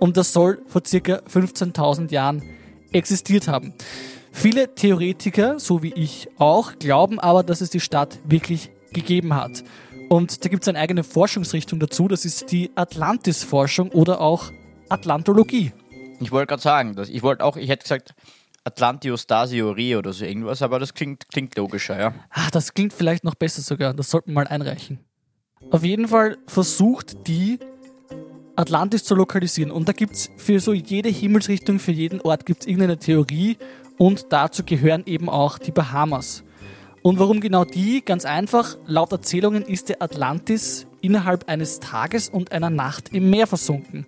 und 0.00 0.18
das 0.18 0.34
soll 0.34 0.60
vor 0.66 0.82
circa 0.86 1.22
15.000 1.32 2.10
Jahren 2.10 2.42
existiert 2.92 3.48
haben. 3.48 3.72
Viele 4.32 4.74
Theoretiker, 4.74 5.58
so 5.58 5.82
wie 5.82 5.94
ich 5.94 6.28
auch, 6.36 6.78
glauben 6.78 7.20
aber, 7.20 7.42
dass 7.42 7.62
es 7.62 7.70
die 7.70 7.80
Stadt 7.80 8.18
wirklich 8.24 8.70
gegeben 8.92 9.34
hat. 9.34 9.64
Und 10.08 10.44
da 10.44 10.48
gibt 10.48 10.62
es 10.62 10.68
eine 10.68 10.78
eigene 10.78 11.02
Forschungsrichtung 11.02 11.80
dazu, 11.80 12.08
das 12.08 12.24
ist 12.24 12.52
die 12.52 12.70
Atlantis-Forschung 12.74 13.90
oder 13.90 14.20
auch 14.20 14.50
Atlantologie. 14.88 15.72
Ich 16.20 16.30
wollte 16.30 16.48
gerade 16.48 16.62
sagen, 16.62 16.94
dass 16.94 17.08
ich 17.08 17.22
wollte 17.22 17.44
auch, 17.44 17.56
ich 17.56 17.68
hätte 17.68 17.82
gesagt 17.82 18.14
Atlantiostasiori 18.64 19.96
oder 19.96 20.12
so 20.12 20.24
irgendwas, 20.24 20.62
aber 20.62 20.78
das 20.78 20.94
klingt, 20.94 21.28
klingt 21.28 21.56
logischer, 21.56 21.98
ja. 21.98 22.14
Ah, 22.30 22.48
das 22.50 22.72
klingt 22.72 22.92
vielleicht 22.92 23.24
noch 23.24 23.34
besser 23.34 23.62
sogar. 23.62 23.92
Das 23.92 24.10
sollten 24.10 24.30
wir 24.30 24.34
mal 24.34 24.46
einreichen. 24.46 25.00
Auf 25.70 25.84
jeden 25.84 26.08
Fall 26.08 26.38
versucht 26.46 27.26
die 27.26 27.58
Atlantis 28.56 29.04
zu 29.04 29.14
lokalisieren. 29.14 29.70
Und 29.70 29.88
da 29.88 29.92
gibt 29.92 30.14
es 30.14 30.30
für 30.36 30.60
so 30.60 30.72
jede 30.72 31.08
Himmelsrichtung, 31.08 31.78
für 31.78 31.92
jeden 31.92 32.20
Ort 32.20 32.46
gibt 32.46 32.62
es 32.62 32.66
irgendeine 32.66 32.98
Theorie. 32.98 33.58
Und 33.98 34.26
dazu 34.30 34.64
gehören 34.64 35.04
eben 35.06 35.28
auch 35.28 35.58
die 35.58 35.72
Bahamas. 35.72 36.43
Und 37.06 37.18
warum 37.18 37.40
genau 37.40 37.66
die? 37.66 38.02
Ganz 38.02 38.24
einfach, 38.24 38.78
laut 38.86 39.12
Erzählungen 39.12 39.62
ist 39.62 39.90
der 39.90 40.00
Atlantis 40.00 40.86
innerhalb 41.02 41.50
eines 41.50 41.78
Tages 41.78 42.30
und 42.30 42.50
einer 42.50 42.70
Nacht 42.70 43.10
im 43.12 43.28
Meer 43.28 43.46
versunken. 43.46 44.06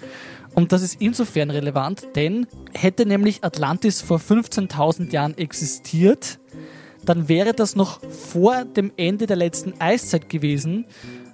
Und 0.55 0.73
das 0.73 0.81
ist 0.81 1.03
insofern 1.03 1.51
relevant, 1.51 2.09
denn 2.17 2.47
hätte 2.73 3.05
nämlich 3.05 3.45
Atlantis 3.45 4.01
vor 4.01 4.17
15.000 4.17 5.13
Jahren 5.13 5.37
existiert, 5.37 6.39
dann 7.05 7.29
wäre 7.29 7.53
das 7.53 7.77
noch 7.77 8.01
vor 8.01 8.65
dem 8.65 8.91
Ende 8.97 9.27
der 9.27 9.37
letzten 9.37 9.79
Eiszeit 9.79 10.31
gewesen, 10.31 10.87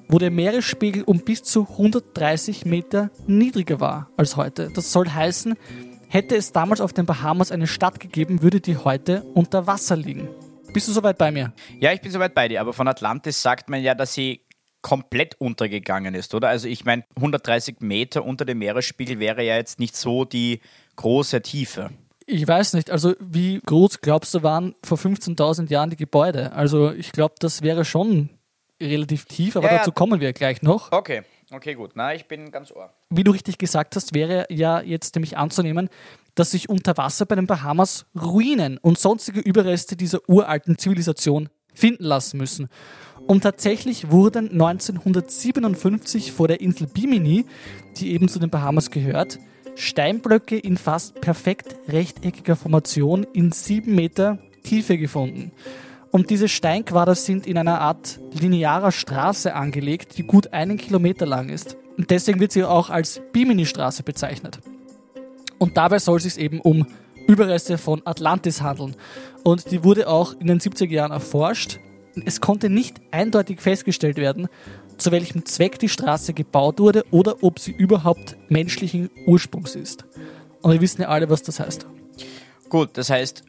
wo 0.08 0.18
der 0.18 0.32
Meeresspiegel 0.32 1.04
um 1.04 1.20
bis 1.20 1.44
zu 1.44 1.68
130 1.70 2.64
Meter 2.64 3.12
niedriger 3.28 3.78
war 3.78 4.10
als 4.16 4.34
heute. 4.34 4.72
Das 4.74 4.90
soll 4.90 5.08
heißen, 5.08 5.54
hätte 6.08 6.34
es 6.34 6.50
damals 6.50 6.80
auf 6.80 6.92
den 6.92 7.06
Bahamas 7.06 7.52
eine 7.52 7.68
Stadt 7.68 8.00
gegeben, 8.00 8.42
würde 8.42 8.60
die 8.60 8.78
heute 8.78 9.22
unter 9.34 9.68
Wasser 9.68 9.94
liegen. 9.94 10.28
Bist 10.72 10.88
du 10.88 10.92
soweit 10.92 11.18
bei 11.18 11.30
mir? 11.30 11.52
Ja, 11.80 11.92
ich 11.92 12.00
bin 12.00 12.10
soweit 12.10 12.34
bei 12.34 12.48
dir, 12.48 12.60
aber 12.60 12.72
von 12.72 12.88
Atlantis 12.88 13.42
sagt 13.42 13.68
man 13.68 13.82
ja, 13.82 13.94
dass 13.94 14.14
sie 14.14 14.40
komplett 14.80 15.40
untergegangen 15.40 16.14
ist, 16.14 16.34
oder? 16.34 16.48
Also 16.48 16.66
ich 16.66 16.84
meine, 16.84 17.04
130 17.16 17.76
Meter 17.80 18.24
unter 18.24 18.44
dem 18.44 18.58
Meeresspiegel 18.58 19.18
wäre 19.18 19.44
ja 19.44 19.56
jetzt 19.56 19.78
nicht 19.78 19.96
so 19.96 20.24
die 20.24 20.60
große 20.96 21.42
Tiefe. 21.42 21.90
Ich 22.26 22.46
weiß 22.46 22.72
nicht, 22.74 22.90
also 22.90 23.14
wie 23.20 23.60
groß 23.64 24.00
glaubst 24.00 24.32
du 24.34 24.42
waren 24.42 24.74
vor 24.82 24.96
15.000 24.98 25.68
Jahren 25.70 25.90
die 25.90 25.96
Gebäude? 25.96 26.52
Also 26.52 26.90
ich 26.92 27.12
glaube, 27.12 27.34
das 27.38 27.62
wäre 27.62 27.84
schon 27.84 28.30
relativ 28.80 29.26
tief, 29.26 29.56
aber 29.56 29.70
Ja, 29.70 29.78
dazu 29.78 29.92
kommen 29.92 30.20
wir 30.20 30.32
gleich 30.32 30.62
noch. 30.62 30.90
Okay, 30.90 31.22
okay, 31.52 31.74
gut. 31.74 31.92
Na, 31.94 32.14
ich 32.14 32.26
bin 32.26 32.50
ganz 32.50 32.72
ohr. 32.72 32.92
wie 33.10 33.22
du 33.24 33.30
richtig 33.30 33.58
gesagt 33.58 33.94
hast, 33.94 34.14
wäre 34.14 34.46
ja 34.50 34.80
jetzt 34.80 35.14
nämlich 35.14 35.36
anzunehmen, 35.36 35.88
dass 36.34 36.52
sich 36.52 36.68
unter 36.68 36.96
Wasser 36.96 37.26
bei 37.26 37.34
den 37.34 37.46
Bahamas 37.46 38.06
Ruinen 38.20 38.78
und 38.78 38.98
sonstige 38.98 39.40
Überreste 39.40 39.96
dieser 39.96 40.20
uralten 40.28 40.78
Zivilisation 40.78 41.48
finden 41.74 42.04
lassen 42.04 42.38
müssen. 42.38 42.68
Und 43.26 43.42
tatsächlich 43.42 44.10
wurden 44.10 44.50
1957 44.50 46.32
vor 46.32 46.48
der 46.48 46.60
Insel 46.60 46.86
Bimini, 46.86 47.46
die 47.96 48.12
eben 48.12 48.28
zu 48.28 48.38
den 48.38 48.50
Bahamas 48.50 48.90
gehört, 48.90 49.38
Steinblöcke 49.74 50.58
in 50.58 50.76
fast 50.76 51.20
perfekt 51.20 51.76
rechteckiger 51.88 52.56
Formation 52.56 53.24
in 53.32 53.52
sieben 53.52 53.94
Meter 53.94 54.38
Tiefe 54.64 54.98
gefunden. 54.98 55.52
Und 56.10 56.28
diese 56.28 56.48
Steinquader 56.48 57.14
sind 57.14 57.46
in 57.46 57.56
einer 57.56 57.80
Art 57.80 58.20
linearer 58.38 58.92
Straße 58.92 59.54
angelegt, 59.54 60.18
die 60.18 60.24
gut 60.24 60.52
einen 60.52 60.76
Kilometer 60.76 61.24
lang 61.24 61.48
ist. 61.48 61.76
Und 61.96 62.10
deswegen 62.10 62.38
wird 62.38 62.52
sie 62.52 62.64
auch 62.64 62.90
als 62.90 63.22
Bimini-Straße 63.32 64.02
bezeichnet. 64.02 64.58
Und 65.62 65.76
dabei 65.76 66.00
soll 66.00 66.16
es 66.16 66.24
sich 66.24 66.38
eben 66.38 66.60
um 66.60 66.88
Überreste 67.28 67.78
von 67.78 68.02
Atlantis 68.04 68.62
handeln. 68.62 68.96
Und 69.44 69.70
die 69.70 69.84
wurde 69.84 70.08
auch 70.08 70.32
in 70.40 70.48
den 70.48 70.58
70er 70.58 70.90
Jahren 70.90 71.12
erforscht. 71.12 71.78
Es 72.26 72.40
konnte 72.40 72.68
nicht 72.68 73.00
eindeutig 73.12 73.60
festgestellt 73.60 74.16
werden, 74.16 74.48
zu 74.96 75.12
welchem 75.12 75.46
Zweck 75.46 75.78
die 75.78 75.88
Straße 75.88 76.34
gebaut 76.34 76.80
wurde 76.80 77.04
oder 77.12 77.44
ob 77.44 77.60
sie 77.60 77.70
überhaupt 77.70 78.36
menschlichen 78.48 79.08
Ursprungs 79.24 79.76
ist. 79.76 80.04
Und 80.62 80.72
wir 80.72 80.80
wissen 80.80 81.02
ja 81.02 81.08
alle, 81.10 81.30
was 81.30 81.44
das 81.44 81.60
heißt. 81.60 81.86
Gut, 82.68 82.98
das 82.98 83.08
heißt, 83.08 83.44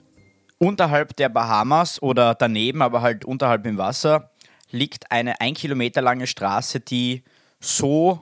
unterhalb 0.59 1.15
der 1.15 1.29
Bahamas 1.29 1.99
oder 1.99 2.35
daneben, 2.35 2.83
aber 2.83 3.01
halt 3.01 3.25
unterhalb 3.25 3.65
im 3.65 3.79
Wasser, 3.79 4.29
liegt 4.69 5.11
eine 5.11 5.41
ein 5.41 5.55
Kilometer 5.55 6.03
lange 6.03 6.27
Straße, 6.27 6.79
die 6.79 7.23
so, 7.59 8.21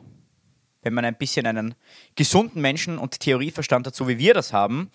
wenn 0.81 0.93
man 0.93 1.05
ein 1.05 1.15
bisschen 1.15 1.45
einen 1.45 1.75
gesunden 2.15 2.61
Menschen 2.61 2.97
und 2.97 3.19
Theorieverstand 3.19 3.87
dazu, 3.87 4.07
wie 4.07 4.17
wir 4.17 4.33
das 4.33 4.53
haben, 4.53 4.91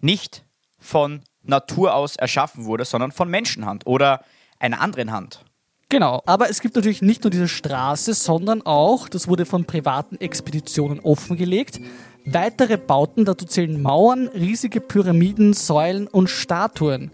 nicht 0.00 0.44
von 0.78 1.22
Natur 1.42 1.94
aus 1.94 2.16
erschaffen 2.16 2.64
wurde, 2.64 2.84
sondern 2.84 3.12
von 3.12 3.28
Menschenhand 3.28 3.86
oder 3.86 4.24
einer 4.58 4.80
anderen 4.80 5.12
Hand. 5.12 5.44
Genau, 5.88 6.22
aber 6.26 6.50
es 6.50 6.60
gibt 6.60 6.74
natürlich 6.76 7.02
nicht 7.02 7.22
nur 7.24 7.30
diese 7.30 7.48
Straße, 7.48 8.14
sondern 8.14 8.62
auch, 8.62 9.08
das 9.08 9.28
wurde 9.28 9.44
von 9.44 9.64
privaten 9.64 10.16
Expeditionen 10.16 11.00
offengelegt, 11.00 11.80
weitere 12.24 12.78
Bauten, 12.78 13.24
dazu 13.24 13.44
zählen 13.46 13.80
Mauern, 13.80 14.28
riesige 14.28 14.80
Pyramiden, 14.80 15.52
Säulen 15.52 16.06
und 16.06 16.28
Statuen. 16.28 17.10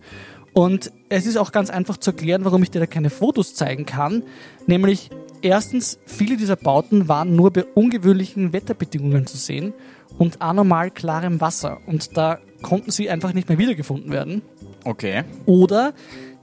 Und 0.53 0.93
es 1.09 1.27
ist 1.27 1.37
auch 1.37 1.53
ganz 1.53 1.71
einfach 1.71 1.97
zu 1.97 2.11
erklären, 2.11 2.45
warum 2.45 2.63
ich 2.63 2.71
dir 2.71 2.81
da 2.81 2.87
keine 2.87 3.11
Fotos 3.11 3.55
zeigen 3.55 3.87
kann. 3.87 4.25
Nämlich, 4.67 5.11
erstens, 5.43 5.99
viele 6.07 6.37
dieser 6.37 6.57
Bauten 6.57 7.09
waren 7.09 7.37
nur 7.37 7.53
bei 7.53 7.65
ungewöhnlichen 7.65 8.53
Wetterbedingungen 8.53 9.27
zu 9.27 9.37
sehen 9.37 9.73
und 10.19 10.43
anormal 10.43 10.91
klarem 10.91 11.41
Wasser. 11.41 11.79
Und 11.87 12.17
da 12.17 12.39
konnten 12.63 12.91
sie 12.91 13.11
einfach 13.11 13.33
nicht 13.33 13.49
mehr 13.49 13.59
wiedergefunden 13.59 14.11
werden. 14.11 14.43
Okay. 14.85 15.25
Oder 15.47 15.95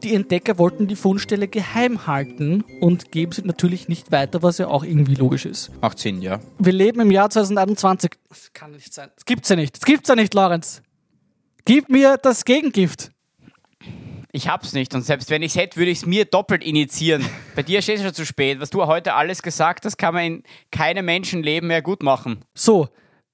die 0.03 0.13
Entdecker 0.13 0.59
wollten 0.59 0.87
die 0.87 0.95
Fundstelle 0.95 1.47
geheim 1.47 2.05
halten 2.05 2.63
und 2.81 3.11
geben 3.11 3.31
sie 3.31 3.41
natürlich 3.41 3.87
nicht 3.87 4.11
weiter, 4.11 4.43
was 4.43 4.59
ja 4.59 4.67
auch 4.67 4.83
irgendwie 4.83 5.15
logisch 5.15 5.45
ist. 5.45 5.71
Macht 5.81 5.97
Sinn, 5.97 6.21
ja. 6.21 6.39
Wir 6.59 6.73
leben 6.73 6.99
im 7.01 7.11
Jahr 7.11 7.29
2021. 7.29 8.11
Das 8.29 8.53
kann 8.53 8.71
nicht 8.71 8.93
sein. 8.93 9.09
Das 9.15 9.25
gibt's 9.25 9.49
ja 9.49 9.55
nicht. 9.55 9.75
Das 9.75 9.85
gibt's 9.85 10.07
ja 10.07 10.15
nicht, 10.15 10.33
Lorenz. 10.33 10.83
Gib 11.65 11.89
mir 11.89 12.17
das 12.21 12.45
Gegengift. 12.45 13.11
Ich 14.31 14.49
hab's 14.49 14.73
nicht 14.73 14.93
und 14.93 15.03
selbst 15.03 15.29
wenn 15.29 15.41
ich's 15.41 15.55
hätte, 15.55 15.77
würde 15.77 15.91
ich's 15.91 16.05
mir 16.05 16.25
doppelt 16.25 16.63
initiieren. 16.63 17.25
Bei 17.55 17.63
dir 17.63 17.81
steht 17.81 17.97
es 17.97 18.03
schon 18.03 18.13
zu 18.13 18.25
spät. 18.25 18.59
Was 18.59 18.69
du 18.69 18.85
heute 18.85 19.13
alles 19.13 19.41
gesagt 19.41 19.85
hast, 19.85 19.97
kann 19.97 20.13
man 20.13 20.23
in 20.25 20.43
keinem 20.71 21.05
Menschenleben 21.05 21.67
mehr 21.67 21.81
gut 21.81 22.03
machen. 22.03 22.43
So, 22.53 22.89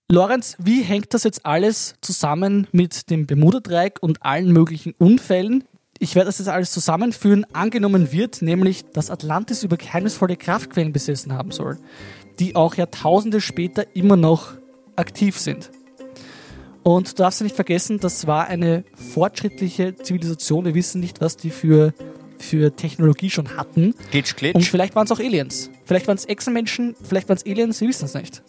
Lorenz, 0.10 0.56
wie 0.60 0.84
hängt 0.84 1.14
das 1.14 1.24
jetzt 1.24 1.46
alles 1.46 1.96
zusammen 2.02 2.68
mit 2.72 3.10
dem 3.10 3.26
Bermuda-Dreieck 3.26 3.98
und 4.02 4.24
allen 4.24 4.52
möglichen 4.52 4.94
Unfällen? 5.00 5.64
Ich 5.98 6.16
werde 6.16 6.28
das 6.28 6.40
jetzt 6.40 6.50
alles 6.50 6.72
zusammenführen. 6.72 7.46
Angenommen 7.54 8.12
wird 8.12 8.42
nämlich, 8.42 8.84
dass 8.92 9.10
Atlantis 9.10 9.64
über 9.64 9.78
geheimnisvolle 9.78 10.38
Kraftquellen 10.38 10.94
besessen 10.94 11.34
haben 11.34 11.52
soll, 11.52 11.80
die 12.40 12.56
auch 12.56 12.76
Jahrtausende 12.76 13.42
später 13.42 13.96
immer 13.96 14.18
noch 14.18 14.54
aktiv 14.96 15.40
sind. 15.40 15.72
Und 16.84 17.12
du 17.12 17.16
darfst 17.16 17.40
ja 17.40 17.46
nicht 17.46 17.56
vergessen, 17.56 18.00
das 18.00 18.28
war 18.28 18.48
eine 18.48 18.84
fortschrittliche 19.14 19.96
Zivilisation. 19.96 20.66
Wir 20.66 20.76
wissen 20.76 21.00
nicht, 21.00 21.22
was 21.22 21.38
die 21.38 21.50
für, 21.50 21.94
für 22.38 22.76
Technologie 22.76 23.30
schon 23.30 23.56
hatten. 23.56 23.96
Glitch, 24.12 24.36
glitch. 24.36 24.56
Und 24.56 24.66
vielleicht 24.66 24.96
waren 24.96 25.06
es 25.06 25.12
auch 25.12 25.20
Aliens. 25.20 25.70
Vielleicht 25.86 26.08
waren 26.08 26.18
es 26.18 26.26
Echsenmenschen, 26.26 26.96
vielleicht 27.02 27.30
waren 27.30 27.38
es 27.38 27.46
Aliens, 27.46 27.80
wir 27.80 27.88
wissen 27.88 28.06
es 28.06 28.14
nicht. 28.14 28.44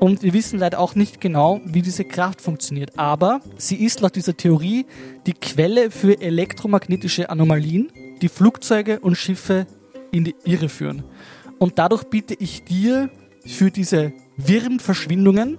Und 0.00 0.22
wir 0.22 0.32
wissen 0.32 0.58
leider 0.58 0.78
auch 0.78 0.94
nicht 0.94 1.20
genau, 1.20 1.60
wie 1.64 1.82
diese 1.82 2.04
Kraft 2.04 2.40
funktioniert. 2.40 2.98
Aber 2.98 3.40
sie 3.56 3.76
ist 3.76 4.00
laut 4.00 4.14
dieser 4.16 4.36
Theorie 4.36 4.86
die 5.26 5.34
Quelle 5.34 5.90
für 5.90 6.20
elektromagnetische 6.20 7.30
Anomalien, 7.30 7.92
die 8.22 8.28
Flugzeuge 8.28 9.00
und 9.00 9.16
Schiffe 9.16 9.66
in 10.12 10.24
die 10.24 10.36
Irre 10.44 10.68
führen. 10.68 11.02
Und 11.58 11.78
dadurch 11.78 12.04
biete 12.04 12.34
ich 12.38 12.62
dir 12.64 13.10
für 13.44 13.70
diese 13.70 14.12
wirren 14.36 14.78
Verschwindungen 14.78 15.58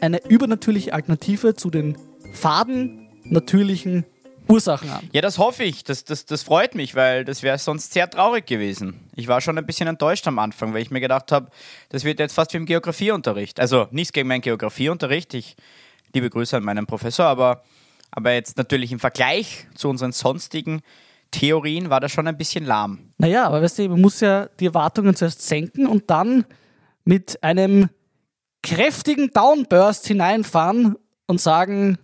eine 0.00 0.24
übernatürliche 0.28 0.92
Alternative 0.92 1.54
zu 1.54 1.70
den 1.70 1.96
faden, 2.32 3.08
natürlichen 3.24 4.04
Ursachen 4.48 4.88
an. 4.90 5.08
Ja, 5.12 5.20
das 5.20 5.38
hoffe 5.38 5.64
ich. 5.64 5.84
Das, 5.84 6.04
das, 6.04 6.24
das 6.24 6.42
freut 6.42 6.74
mich, 6.74 6.94
weil 6.94 7.24
das 7.24 7.42
wäre 7.42 7.58
sonst 7.58 7.92
sehr 7.92 8.08
traurig 8.08 8.46
gewesen. 8.46 9.08
Ich 9.14 9.28
war 9.28 9.40
schon 9.40 9.58
ein 9.58 9.66
bisschen 9.66 9.88
enttäuscht 9.88 10.26
am 10.26 10.38
Anfang, 10.38 10.72
weil 10.72 10.82
ich 10.82 10.90
mir 10.90 11.00
gedacht 11.00 11.32
habe, 11.32 11.50
das 11.90 12.04
wird 12.04 12.18
jetzt 12.18 12.34
fast 12.34 12.52
wie 12.54 12.56
im 12.56 12.66
Geografieunterricht. 12.66 13.60
Also 13.60 13.88
nichts 13.90 14.12
gegen 14.12 14.28
meinen 14.28 14.40
Geografieunterricht. 14.40 15.34
Ich 15.34 15.56
liebe 16.14 16.30
Grüße 16.30 16.56
an 16.56 16.64
meinen 16.64 16.86
Professor, 16.86 17.26
aber, 17.26 17.62
aber 18.10 18.32
jetzt 18.32 18.56
natürlich 18.56 18.90
im 18.90 18.98
Vergleich 18.98 19.66
zu 19.74 19.88
unseren 19.88 20.12
sonstigen 20.12 20.80
Theorien 21.30 21.90
war 21.90 22.00
das 22.00 22.10
schon 22.12 22.26
ein 22.26 22.38
bisschen 22.38 22.64
lahm. 22.64 23.10
Naja, 23.18 23.46
aber 23.46 23.60
weißt 23.60 23.80
du, 23.80 23.88
man 23.90 24.00
muss 24.00 24.20
ja 24.20 24.48
die 24.60 24.66
Erwartungen 24.66 25.14
zuerst 25.14 25.46
senken 25.46 25.86
und 25.86 26.08
dann 26.08 26.46
mit 27.04 27.42
einem 27.42 27.90
kräftigen 28.62 29.30
Downburst 29.32 30.06
hineinfahren 30.06 30.96
und 31.26 31.40
sagen, 31.40 31.98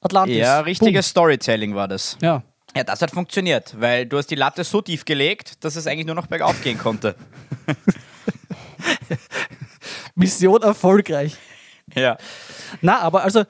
Atlantis. 0.00 0.36
Ja, 0.36 0.60
richtiges 0.60 1.08
Storytelling 1.08 1.74
war 1.74 1.88
das. 1.88 2.18
Ja. 2.20 2.42
Ja, 2.74 2.84
das 2.84 3.02
hat 3.02 3.10
funktioniert, 3.10 3.78
weil 3.78 4.06
du 4.06 4.16
hast 4.16 4.28
die 4.28 4.34
Latte 4.34 4.64
so 4.64 4.80
tief 4.80 5.04
gelegt, 5.04 5.62
dass 5.62 5.76
es 5.76 5.86
eigentlich 5.86 6.06
nur 6.06 6.14
noch 6.14 6.26
bergauf 6.26 6.62
gehen 6.62 6.78
konnte. 6.78 7.14
Mission 10.14 10.62
erfolgreich. 10.62 11.36
Ja. 11.94 12.16
Na, 12.80 13.00
aber 13.00 13.24
also 13.24 13.44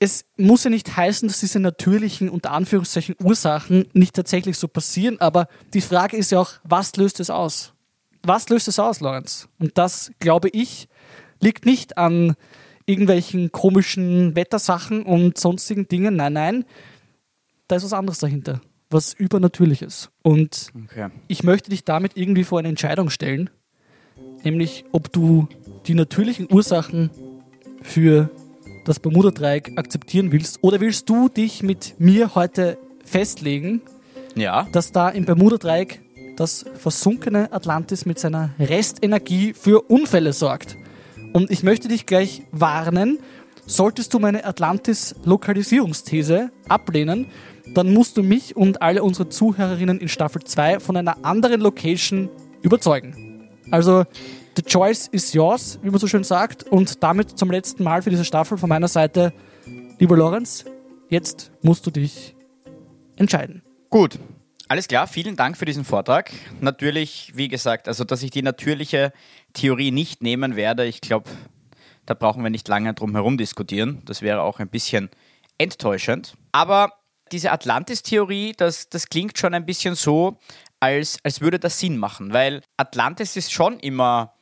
es 0.00 0.24
muss 0.36 0.64
ja 0.64 0.70
nicht 0.70 0.96
heißen, 0.96 1.28
dass 1.28 1.38
diese 1.38 1.60
natürlichen, 1.60 2.28
unter 2.28 2.50
Anführungszeichen, 2.50 3.14
Ursachen 3.22 3.88
nicht 3.92 4.14
tatsächlich 4.14 4.58
so 4.58 4.66
passieren, 4.66 5.20
aber 5.20 5.46
die 5.72 5.80
Frage 5.80 6.16
ist 6.16 6.32
ja 6.32 6.40
auch, 6.40 6.52
was 6.64 6.96
löst 6.96 7.20
es 7.20 7.30
aus? 7.30 7.72
Was 8.22 8.48
löst 8.48 8.66
es 8.66 8.78
aus, 8.78 9.00
Lorenz? 9.00 9.48
Und 9.60 9.78
das, 9.78 10.10
glaube 10.18 10.48
ich, 10.48 10.88
liegt 11.40 11.66
nicht 11.66 11.98
an 11.98 12.34
irgendwelchen 12.86 13.50
komischen 13.52 14.36
Wettersachen 14.36 15.02
und 15.04 15.38
sonstigen 15.38 15.88
Dingen. 15.88 16.16
Nein, 16.16 16.32
nein, 16.34 16.64
da 17.68 17.76
ist 17.76 17.84
was 17.84 17.92
anderes 17.92 18.18
dahinter, 18.18 18.60
was 18.90 19.14
übernatürliches. 19.14 20.10
Und 20.22 20.68
Okay. 20.84 21.08
ich 21.28 21.42
möchte 21.42 21.70
dich 21.70 21.84
damit 21.84 22.12
irgendwie 22.16 22.44
vor 22.44 22.58
eine 22.58 22.68
Entscheidung 22.68 23.08
stellen, 23.10 23.48
nämlich 24.44 24.84
ob 24.92 25.12
du 25.12 25.48
die 25.86 25.94
natürlichen 25.94 26.46
Ursachen 26.50 27.10
für 27.82 28.30
das 28.84 29.00
Bermuda-Dreieck 29.00 29.72
akzeptieren 29.76 30.30
willst 30.30 30.58
oder 30.62 30.78
willst 30.80 31.08
du 31.08 31.28
dich 31.30 31.62
mit 31.62 31.94
mir 31.98 32.34
heute 32.34 32.76
festlegen, 33.04 33.80
Ja. 34.34 34.68
dass 34.72 34.92
da 34.92 35.08
im 35.08 35.24
Bermuda-Dreieck 35.24 36.00
das 36.36 36.66
versunkene 36.74 37.50
Atlantis 37.52 38.04
mit 38.04 38.18
seiner 38.18 38.50
Restenergie 38.58 39.54
für 39.54 39.80
Unfälle 39.82 40.32
sorgt. 40.34 40.76
Und 41.34 41.50
ich 41.50 41.62
möchte 41.64 41.88
dich 41.88 42.06
gleich 42.06 42.44
warnen, 42.52 43.18
solltest 43.66 44.14
du 44.14 44.20
meine 44.20 44.44
Atlantis-Lokalisierungsthese 44.44 46.52
ablehnen, 46.68 47.26
dann 47.74 47.92
musst 47.92 48.16
du 48.16 48.22
mich 48.22 48.56
und 48.56 48.80
alle 48.80 49.02
unsere 49.02 49.28
Zuhörerinnen 49.28 49.98
in 49.98 50.06
Staffel 50.06 50.44
2 50.44 50.78
von 50.78 50.96
einer 50.96 51.24
anderen 51.24 51.60
Location 51.60 52.30
überzeugen. 52.62 53.50
Also, 53.72 54.04
the 54.56 54.62
choice 54.62 55.08
is 55.08 55.32
yours, 55.32 55.80
wie 55.82 55.90
man 55.90 55.98
so 55.98 56.06
schön 56.06 56.22
sagt. 56.22 56.62
Und 56.62 57.02
damit 57.02 57.36
zum 57.36 57.50
letzten 57.50 57.82
Mal 57.82 58.02
für 58.02 58.10
diese 58.10 58.24
Staffel 58.24 58.56
von 58.56 58.68
meiner 58.68 58.86
Seite, 58.86 59.32
lieber 59.98 60.16
Lorenz, 60.16 60.64
jetzt 61.08 61.50
musst 61.62 61.84
du 61.84 61.90
dich 61.90 62.36
entscheiden. 63.16 63.62
Gut. 63.90 64.20
Alles 64.74 64.88
klar, 64.88 65.06
vielen 65.06 65.36
Dank 65.36 65.56
für 65.56 65.66
diesen 65.66 65.84
Vortrag. 65.84 66.32
Natürlich, 66.60 67.30
wie 67.36 67.46
gesagt, 67.46 67.86
also 67.86 68.02
dass 68.02 68.24
ich 68.24 68.32
die 68.32 68.42
natürliche 68.42 69.12
Theorie 69.52 69.92
nicht 69.92 70.20
nehmen 70.20 70.56
werde, 70.56 70.84
ich 70.84 71.00
glaube, 71.00 71.30
da 72.06 72.14
brauchen 72.14 72.42
wir 72.42 72.50
nicht 72.50 72.66
lange 72.66 72.92
drum 72.92 73.12
herum 73.12 73.38
diskutieren. 73.38 74.02
Das 74.04 74.20
wäre 74.20 74.42
auch 74.42 74.58
ein 74.58 74.68
bisschen 74.68 75.10
enttäuschend. 75.58 76.34
Aber 76.50 76.92
diese 77.30 77.52
Atlantis-Theorie, 77.52 78.54
das, 78.56 78.88
das 78.88 79.08
klingt 79.08 79.38
schon 79.38 79.54
ein 79.54 79.64
bisschen 79.64 79.94
so, 79.94 80.40
als, 80.80 81.18
als 81.22 81.40
würde 81.40 81.60
das 81.60 81.78
Sinn 81.78 81.96
machen, 81.96 82.32
weil 82.32 82.60
Atlantis 82.76 83.36
ist 83.36 83.52
schon 83.52 83.78
immer 83.78 84.33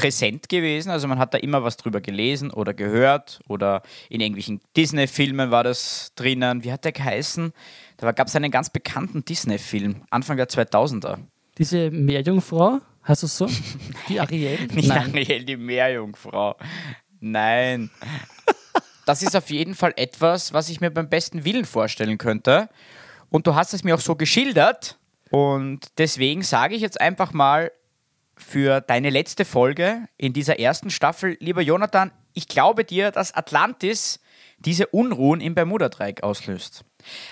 präsent 0.00 0.48
gewesen. 0.48 0.90
Also 0.90 1.06
man 1.08 1.18
hat 1.18 1.34
da 1.34 1.38
immer 1.38 1.62
was 1.62 1.76
drüber 1.76 2.00
gelesen 2.00 2.50
oder 2.50 2.72
gehört 2.72 3.40
oder 3.48 3.82
in 4.08 4.20
irgendwelchen 4.20 4.60
Disney-Filmen 4.74 5.50
war 5.50 5.62
das 5.62 6.12
drinnen. 6.16 6.64
Wie 6.64 6.72
hat 6.72 6.84
der 6.84 6.92
geheißen? 6.92 7.52
Da 7.98 8.12
gab 8.12 8.28
es 8.28 8.36
einen 8.36 8.50
ganz 8.50 8.70
bekannten 8.70 9.24
Disney-Film, 9.26 10.02
Anfang 10.08 10.38
der 10.38 10.48
2000er. 10.48 11.18
Diese 11.58 11.90
Meerjungfrau, 11.90 12.78
heißt 13.06 13.24
das 13.24 13.36
so? 13.36 13.46
Die 14.08 14.18
Ariel? 14.18 14.58
Nicht 14.72 14.90
Ariel, 14.90 15.44
die 15.44 15.56
Meerjungfrau. 15.58 16.56
Nein. 17.20 17.90
Das 19.04 19.22
ist 19.22 19.36
auf 19.36 19.50
jeden 19.50 19.74
Fall 19.74 19.92
etwas, 19.96 20.54
was 20.54 20.70
ich 20.70 20.80
mir 20.80 20.90
beim 20.90 21.10
besten 21.10 21.44
Willen 21.44 21.66
vorstellen 21.66 22.16
könnte. 22.16 22.70
Und 23.28 23.46
du 23.46 23.54
hast 23.54 23.74
es 23.74 23.84
mir 23.84 23.94
auch 23.94 24.00
so 24.00 24.16
geschildert. 24.16 24.96
Und 25.30 25.88
deswegen 25.98 26.42
sage 26.42 26.74
ich 26.74 26.80
jetzt 26.80 27.00
einfach 27.00 27.34
mal 27.34 27.70
für 28.40 28.80
deine 28.80 29.10
letzte 29.10 29.44
Folge 29.44 30.08
in 30.16 30.32
dieser 30.32 30.58
ersten 30.58 30.90
Staffel, 30.90 31.36
lieber 31.40 31.62
Jonathan, 31.62 32.12
ich 32.32 32.48
glaube 32.48 32.84
dir, 32.84 33.10
dass 33.10 33.34
Atlantis 33.34 34.20
diese 34.58 34.86
Unruhen 34.88 35.40
im 35.40 35.54
Bermuda-Dreieck 35.54 36.22
auslöst. 36.22 36.84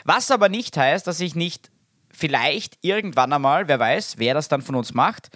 Was 0.05 0.31
aber 0.31 0.49
nicht 0.49 0.77
heißt, 0.77 1.07
dass 1.07 1.21
ich 1.21 1.35
nicht 1.35 1.71
vielleicht 2.11 2.79
irgendwann 2.81 3.33
einmal, 3.33 3.69
wer 3.69 3.79
weiß, 3.79 4.19
wer 4.19 4.35
das 4.35 4.49
dann 4.49 4.63
von 4.63 4.75
uns 4.75 4.95
macht, 4.95 5.29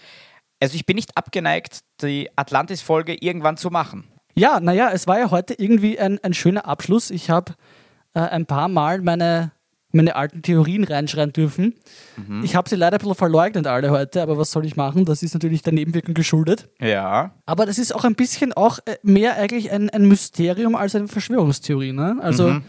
also 0.61 0.76
ich 0.76 0.87
bin 0.87 0.96
nicht 0.96 1.16
abgeneigt, 1.16 1.80
die 2.00 2.30
Atlantis-Folge 2.37 3.16
irgendwann 3.20 3.56
zu 3.56 3.70
machen. 3.70 4.04
Ja, 4.35 4.61
naja, 4.61 4.90
es 4.92 5.06
war 5.06 5.18
ja 5.18 5.30
heute 5.30 5.54
irgendwie 5.54 5.98
ein, 5.98 6.18
ein 6.22 6.35
schöner 6.35 6.66
Abschluss. 6.66 7.11
Ich 7.11 7.30
habe 7.30 7.54
äh, 8.14 8.20
ein 8.20 8.46
paar 8.46 8.68
Mal 8.68 9.02
meine, 9.02 9.52
meine 9.92 10.16
alten 10.16 10.42
Theorien 10.42 10.85
reinschreien 10.85 11.33
dürfen. 11.33 11.74
Ich 12.42 12.57
habe 12.57 12.68
sie 12.68 12.76
leider 12.76 12.96
ein 12.96 12.98
bisschen 12.98 13.14
verleugnet 13.14 13.66
alle 13.66 13.90
heute, 13.90 14.22
aber 14.22 14.38
was 14.38 14.50
soll 14.50 14.66
ich 14.66 14.76
machen? 14.76 15.05
Das 15.05 15.22
ist 15.22 15.35
natürlich 15.35 15.62
der 15.62 15.72
Nebenwirkung 15.72 16.14
geschuldet. 16.14 16.68
Ja. 16.81 17.35
Aber 17.46 17.66
das 17.66 17.78
ist 17.78 17.94
auch 17.94 18.05
ein 18.05 18.14
bisschen 18.14 18.52
auch 18.52 18.78
äh, 18.87 18.96
mehr 19.02 19.37
eigentlich 19.37 19.70
ein, 19.70 19.90
ein 19.90 20.07
Mysterium 20.07 20.74
als 20.74 20.94
eine 20.94 21.09
Verschwörungstheorie. 21.09 21.92
Ne? 21.92 22.18
Also 22.20 22.61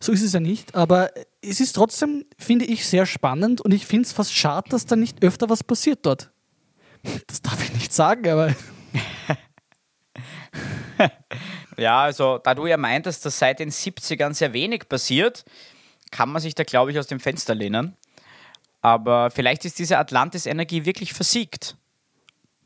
so 0.00 0.12
ist 0.12 0.22
es 0.22 0.32
ja 0.32 0.40
nicht. 0.40 0.74
Aber 0.74 1.10
es 1.42 1.60
ist 1.60 1.72
trotzdem, 1.72 2.24
finde 2.38 2.64
ich, 2.64 2.86
sehr 2.86 3.06
spannend 3.06 3.60
und 3.60 3.72
ich 3.72 3.86
finde 3.86 4.06
es 4.06 4.12
fast 4.12 4.34
schade, 4.34 4.68
dass 4.70 4.86
da 4.86 4.96
nicht 4.96 5.22
öfter 5.22 5.48
was 5.48 5.64
passiert 5.64 6.00
dort. 6.02 6.30
Das 7.26 7.40
darf 7.42 7.62
ich 7.62 7.72
nicht 7.74 7.92
sagen, 7.92 8.28
aber 8.28 8.54
Ja, 11.76 12.02
also 12.02 12.38
da 12.38 12.54
du 12.54 12.66
ja 12.66 12.76
meintest, 12.76 13.24
dass 13.26 13.38
seit 13.38 13.60
den 13.60 13.70
70ern 13.70 14.32
sehr 14.32 14.52
wenig 14.52 14.88
passiert, 14.88 15.44
kann 16.16 16.30
man 16.30 16.40
sich 16.40 16.54
da, 16.54 16.64
glaube 16.64 16.90
ich, 16.92 16.98
aus 16.98 17.06
dem 17.06 17.20
Fenster 17.20 17.54
lehnen. 17.54 17.94
Aber 18.80 19.30
vielleicht 19.30 19.64
ist 19.64 19.78
diese 19.78 19.98
Atlantis-Energie 19.98 20.84
wirklich 20.84 21.12
versiegt. 21.12 21.76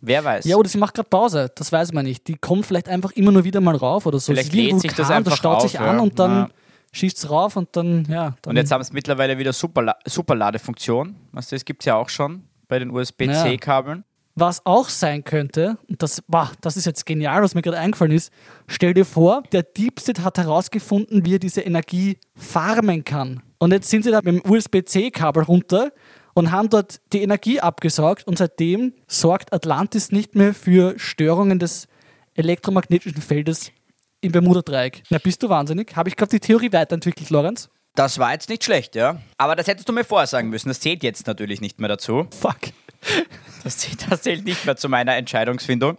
Wer 0.01 0.25
weiß. 0.25 0.45
Ja, 0.45 0.57
oder 0.57 0.69
sie 0.69 0.79
macht 0.79 0.95
gerade 0.95 1.09
Pause, 1.09 1.51
das 1.55 1.73
weiß 1.73 1.93
man 1.93 2.05
nicht. 2.05 2.27
Die 2.29 2.37
kommt 2.37 2.65
vielleicht 2.67 2.89
einfach 2.89 3.13
immer 3.13 3.33
nur 3.33 3.45
wieder 3.45 3.61
mal 3.61 3.77
rauf 3.77 4.07
oder 4.07 4.19
so. 4.19 4.33
Vielleicht 4.33 4.53
lädt 4.53 4.81
sich 4.81 4.93
das 4.95 5.11
einfach 5.11 5.37
staut 5.37 5.57
auf, 5.57 5.63
sich 5.63 5.79
an 5.81 5.97
ja. 5.97 6.03
und 6.03 6.19
dann 6.19 6.31
Ja. 6.31 6.49
schießt 6.93 7.19
es 7.19 7.31
rauf 7.31 7.57
und 7.57 7.69
dann, 7.77 8.07
ja. 8.09 8.35
Dann 8.43 8.51
Und 8.53 8.57
jetzt 8.57 8.71
haben 8.71 8.81
es 8.81 8.93
mittlerweile 8.93 9.37
wieder 9.37 9.53
Superla 9.53 9.97
Superladefunktion. 10.07 11.17
Weißt 11.33 11.53
du, 11.53 11.57
das 11.57 11.65
gibt 11.65 11.83
es 11.83 11.87
ja 11.87 11.97
auch 11.97 12.09
schon 12.09 12.45
bei 12.69 12.79
den 12.79 12.91
USB-C-Kabeln. 12.91 14.05
Was 14.37 14.65
auch 14.65 14.89
sein 14.89 15.25
könnte, 15.25 15.77
und 15.89 16.03
das, 16.03 16.23
boah, 16.27 16.51
das 16.61 16.77
ist 16.77 16.87
jetzt 16.87 17.05
genial, 17.05 17.43
was 17.43 17.55
mir 17.55 17.63
gerade 17.63 17.79
eingefallen 17.79 18.13
ist, 18.13 18.33
stell 18.69 18.95
dir 18.95 19.05
vor, 19.05 19.43
der 19.53 19.63
Deep 19.63 20.01
State 20.01 20.23
hat 20.23 20.39
herausgefunden, 20.39 21.25
wie 21.25 21.35
er 21.35 21.39
diese 21.39 21.63
Energie 21.63 22.19
farmen 22.37 23.05
kann. 23.05 23.43
Und 23.59 23.73
jetzt 23.73 23.91
sind 23.91 24.05
sie 24.05 24.11
da 24.11 24.21
mit 24.23 24.45
dem 24.45 24.51
USB-C-Kabel 24.51 25.43
runter 25.43 25.93
und 26.35 26.53
haben 26.53 26.71
dort 26.71 27.01
die 27.13 27.23
Energie 27.23 27.61
abgesaugt 27.61 28.27
und 28.27 28.39
seitdem 28.39 28.95
sorgt 29.07 29.53
Atlantis 29.53 30.13
nicht 30.13 30.35
mehr 30.35 30.55
für 30.55 30.99
Störungen 30.99 31.59
des 31.59 31.89
elektromagnetischen 32.35 33.21
Feldes 33.21 33.73
im 34.21 34.33
Bermuda-Dreieck. 34.33 35.03
Na, 35.11 35.19
bist 35.19 35.43
du 35.43 35.49
wahnsinnig? 35.49 35.97
Habe 35.97 36.09
ich 36.09 36.17
gerade 36.17 36.31
die 36.31 36.41
Theorie 36.41 36.73
weiterentwickelt, 36.73 37.31
Lorenz? 37.31 37.69
Das 37.95 38.19
war 38.19 38.33
jetzt 38.33 38.49
nicht 38.49 38.65
schlecht, 38.65 38.95
ja. 38.95 39.21
Aber 39.37 39.57
das 39.57 39.67
hättest 39.67 39.89
du 39.89 39.93
mir 39.93 40.05
vorher 40.05 40.27
sagen 40.27 40.49
müssen. 40.49 40.69
Das 40.69 40.81
zählt 40.81 41.03
jetzt 41.03 41.27
natürlich 41.27 41.61
nicht 41.61 41.81
mehr 41.81 41.89
dazu. 41.89 42.27
Fuck. 42.41 42.59
Das 43.63 43.77
zählt, 43.77 44.11
das 44.11 44.23
zählt 44.23 44.47
nicht 44.47 44.65
mehr 44.65 44.77
zu 44.77 44.89
meiner 44.89 45.17
Entscheidungsfindung. 45.17 45.99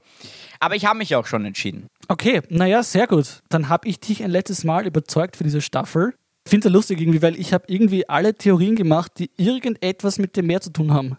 Aber 0.59 0.75
ich 0.75 0.85
habe 0.85 0.97
mich 0.97 1.15
auch 1.15 1.27
schon 1.27 1.45
entschieden. 1.45 1.85
Okay, 2.07 2.41
naja, 2.49 2.81
sehr 2.81 3.05
gut. 3.05 3.41
Dann 3.49 3.69
habe 3.69 3.87
ich 3.87 3.99
dich 3.99 4.23
ein 4.23 4.31
letztes 4.31 4.63
Mal 4.63 4.87
überzeugt 4.87 5.37
für 5.37 5.43
diese 5.43 5.61
Staffel. 5.61 6.15
Ich 6.45 6.49
finde 6.49 6.67
es 6.67 6.71
ja 6.71 6.75
lustig 6.75 6.99
irgendwie, 6.99 7.21
weil 7.21 7.39
ich 7.39 7.53
habe 7.53 7.65
irgendwie 7.67 8.09
alle 8.09 8.33
Theorien 8.33 8.75
gemacht, 8.75 9.11
die 9.19 9.29
irgendetwas 9.37 10.17
mit 10.17 10.35
dem 10.37 10.47
Meer 10.47 10.61
zu 10.61 10.71
tun 10.71 10.91
haben. 10.91 11.17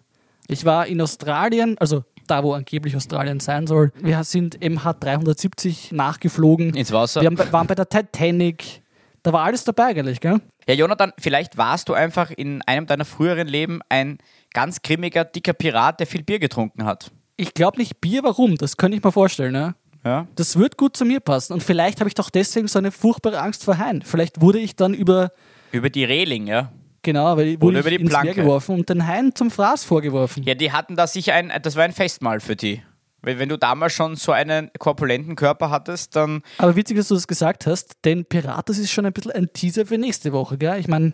Ich 0.49 0.65
war 0.65 0.87
in 0.87 1.01
Australien, 1.01 1.77
also 1.79 2.05
da, 2.27 2.43
wo 2.43 2.53
angeblich 2.55 2.97
Australien 2.97 3.41
sein 3.41 3.67
soll. 3.67 3.93
Wir 4.01 4.23
sind 4.25 4.59
MH370 4.59 5.95
nachgeflogen. 5.95 6.75
Ins 6.75 6.93
Wasser. 6.93 7.21
Wir 7.21 7.27
haben, 7.27 7.39
waren 7.53 7.67
bei 7.67 7.75
der 7.75 7.89
Titanic. 7.89 8.83
Da 9.23 9.33
war 9.33 9.45
alles 9.45 9.65
dabei 9.65 9.87
eigentlich, 9.87 10.21
gell? 10.21 10.41
Ja, 10.69 10.75
Jonathan, 10.75 11.13
vielleicht 11.19 11.57
warst 11.57 11.89
du 11.89 11.95
einfach 11.95 12.31
in 12.31 12.63
einem 12.63 12.87
deiner 12.87 13.05
früheren 13.05 13.49
Leben 13.49 13.81
ein 13.89 14.19
ganz 14.53 14.83
grimmiger, 14.83 15.25
dicker 15.25 15.53
Pirat, 15.53 16.01
der 16.01 16.07
viel 16.07 16.23
Bier 16.23 16.39
getrunken 16.39 16.85
hat. 16.85 17.11
Ich 17.37 17.55
glaube 17.55 17.79
nicht 17.79 18.01
Bier, 18.01 18.23
warum? 18.23 18.57
Das 18.57 18.77
könnte 18.77 18.97
ich 18.97 19.03
mir 19.05 19.13
vorstellen, 19.13 19.53
ne? 19.53 19.75
Ja. 20.05 20.27
Das 20.35 20.59
wird 20.59 20.77
gut 20.77 20.97
zu 20.97 21.05
mir 21.05 21.21
passen. 21.21 21.53
Und 21.53 21.63
vielleicht 21.63 22.01
habe 22.01 22.09
ich 22.09 22.15
doch 22.15 22.29
deswegen 22.31 22.67
so 22.69 22.79
eine 22.79 22.91
furchtbare 22.91 23.41
Angst 23.41 23.65
vor 23.65 23.79
Haien. 23.79 24.03
Vielleicht 24.03 24.41
wurde 24.41 24.59
ich 24.59 24.75
dann 24.77 24.95
über, 24.95 25.31
Über 25.71 25.91
die 25.91 26.05
Reling, 26.05 26.47
ja. 26.49 26.73
genau, 27.03 27.37
weil 27.37 27.47
ich 27.49 27.61
wurde 27.61 27.79
über 27.81 27.91
die 27.91 27.97
ins 27.97 28.11
Meer 28.11 28.21
Planke. 28.23 28.43
geworfen 28.43 28.75
und 28.75 28.89
den 28.89 29.07
Haien 29.07 29.35
zum 29.35 29.51
Fraß 29.51 29.85
vorgeworfen. 29.85 30.43
Ja, 30.43 30.55
die 30.55 30.73
hatten 30.73 30.97
da 30.97 31.07
sicher 31.07 31.35
ein, 31.35 31.53
das 31.63 31.77
war 31.77 31.85
ein 31.85 31.93
Festmahl 31.93 32.41
für 32.41 32.57
die. 32.57 32.83
Weil 33.25 33.39
wenn 33.39 33.49
du 33.49 33.57
damals 33.57 33.93
schon 33.93 34.17
so 34.17 34.33
einen 34.33 34.71
korpulenten 34.81 35.37
Körper 35.37 35.71
hattest, 35.71 36.17
dann 36.17 36.43
Aber 36.59 36.75
witzig, 36.75 36.97
dass 36.97 37.07
du 37.07 37.15
das 37.15 37.29
gesagt 37.29 37.67
hast, 37.69 37.95
denn 38.05 38.25
Piratas 38.25 38.79
ist 38.79 38.91
schon 38.91 39.07
ein 39.07 39.13
bisschen 39.13 39.31
ein 39.31 39.53
Teaser 39.53 39.87
für 39.87 39.97
nächste 39.99 40.33
Woche, 40.33 40.59
gell? 40.59 40.81
Ich 40.81 40.89
meine, 40.89 41.13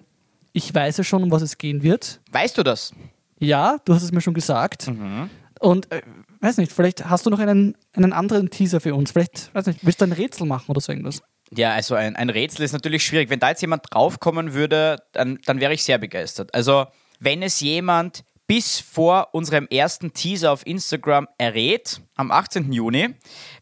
ich 0.54 0.74
weiß 0.74 0.96
ja 0.96 1.04
schon, 1.04 1.22
um 1.22 1.30
was 1.30 1.42
es 1.42 1.58
gehen 1.58 1.82
wird. 1.82 2.20
weißt 2.32 2.56
du 2.56 2.62
das. 2.62 2.94
Ja, 3.38 3.78
du 3.84 3.94
hast 3.94 4.02
es 4.02 4.12
mir 4.12 4.20
schon 4.20 4.34
gesagt. 4.34 4.88
Mhm. 4.88 5.30
Und 5.60 5.90
äh, 5.90 6.02
weiß 6.40 6.58
nicht, 6.58 6.72
vielleicht 6.72 7.08
hast 7.08 7.26
du 7.26 7.30
noch 7.30 7.38
einen, 7.38 7.76
einen 7.92 8.12
anderen 8.12 8.50
Teaser 8.50 8.80
für 8.80 8.94
uns. 8.94 9.12
Vielleicht, 9.12 9.54
weiß 9.54 9.66
nicht, 9.66 9.84
willst 9.84 10.00
du 10.00 10.04
ein 10.04 10.12
Rätsel 10.12 10.46
machen 10.46 10.70
oder 10.70 10.80
so 10.80 10.92
irgendwas? 10.92 11.22
Ja, 11.50 11.72
also 11.72 11.94
ein, 11.94 12.14
ein 12.16 12.30
Rätsel 12.30 12.64
ist 12.64 12.72
natürlich 12.72 13.04
schwierig. 13.04 13.30
Wenn 13.30 13.40
da 13.40 13.50
jetzt 13.50 13.62
jemand 13.62 13.84
draufkommen 13.90 14.54
würde, 14.54 14.98
dann, 15.12 15.38
dann 15.46 15.60
wäre 15.60 15.72
ich 15.72 15.82
sehr 15.82 15.98
begeistert. 15.98 16.54
Also, 16.54 16.86
wenn 17.20 17.42
es 17.42 17.60
jemand 17.60 18.24
bis 18.46 18.80
vor 18.80 19.28
unserem 19.34 19.66
ersten 19.68 20.12
Teaser 20.12 20.52
auf 20.52 20.66
Instagram 20.66 21.28
errät, 21.36 22.00
am 22.16 22.30
18. 22.30 22.72
Juni, 22.72 23.14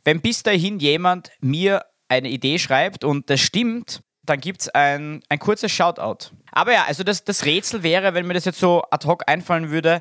wenn 0.05 0.21
bis 0.21 0.43
dahin 0.43 0.79
jemand 0.79 1.31
mir 1.41 1.85
eine 2.09 2.29
Idee 2.29 2.59
schreibt 2.59 3.05
und 3.05 3.29
das 3.31 3.41
stimmt, 3.41 4.03
dann 4.23 4.41
gibt 4.41 4.63
es 4.63 4.69
ein, 4.69 5.23
ein 5.29 5.39
kurzes 5.39 5.73
Shoutout. 5.73 6.31
Aber 6.57 6.73
ja, 6.73 6.85
also 6.87 7.05
das, 7.05 7.23
das 7.23 7.45
Rätsel 7.45 7.83
wäre, 7.83 8.15
wenn 8.15 8.27
mir 8.27 8.33
das 8.33 8.47
jetzt 8.47 8.59
so 8.59 8.83
ad 8.91 9.07
hoc 9.07 9.25
einfallen 9.27 9.71
würde, 9.71 10.01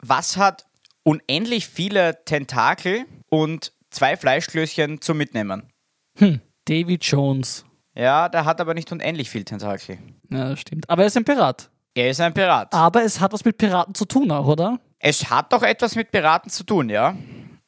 was 0.00 0.36
hat 0.36 0.66
unendlich 1.04 1.68
viele 1.68 2.24
Tentakel 2.24 3.04
und 3.30 3.72
zwei 3.90 4.16
Fleischklößchen 4.16 5.00
zum 5.00 5.18
Mitnehmen? 5.18 5.70
David 6.64 7.04
Jones. 7.04 7.64
Ja, 7.94 8.28
der 8.28 8.44
hat 8.44 8.60
aber 8.60 8.74
nicht 8.74 8.90
unendlich 8.90 9.30
viel 9.30 9.44
Tentakel. 9.44 9.98
Ja, 10.30 10.48
das 10.50 10.58
stimmt. 10.60 10.90
Aber 10.90 11.02
er 11.02 11.06
ist 11.06 11.16
ein 11.16 11.24
Pirat. 11.24 11.70
Er 11.94 12.10
ist 12.10 12.20
ein 12.20 12.34
Pirat. 12.34 12.72
Aber 12.74 13.04
es 13.04 13.20
hat 13.20 13.32
was 13.32 13.44
mit 13.44 13.56
Piraten 13.56 13.94
zu 13.94 14.04
tun 14.04 14.32
auch, 14.32 14.46
oder? 14.48 14.80
Es 14.98 15.30
hat 15.30 15.52
doch 15.52 15.62
etwas 15.62 15.94
mit 15.94 16.10
Piraten 16.10 16.50
zu 16.50 16.64
tun, 16.64 16.88
ja. 16.88 17.14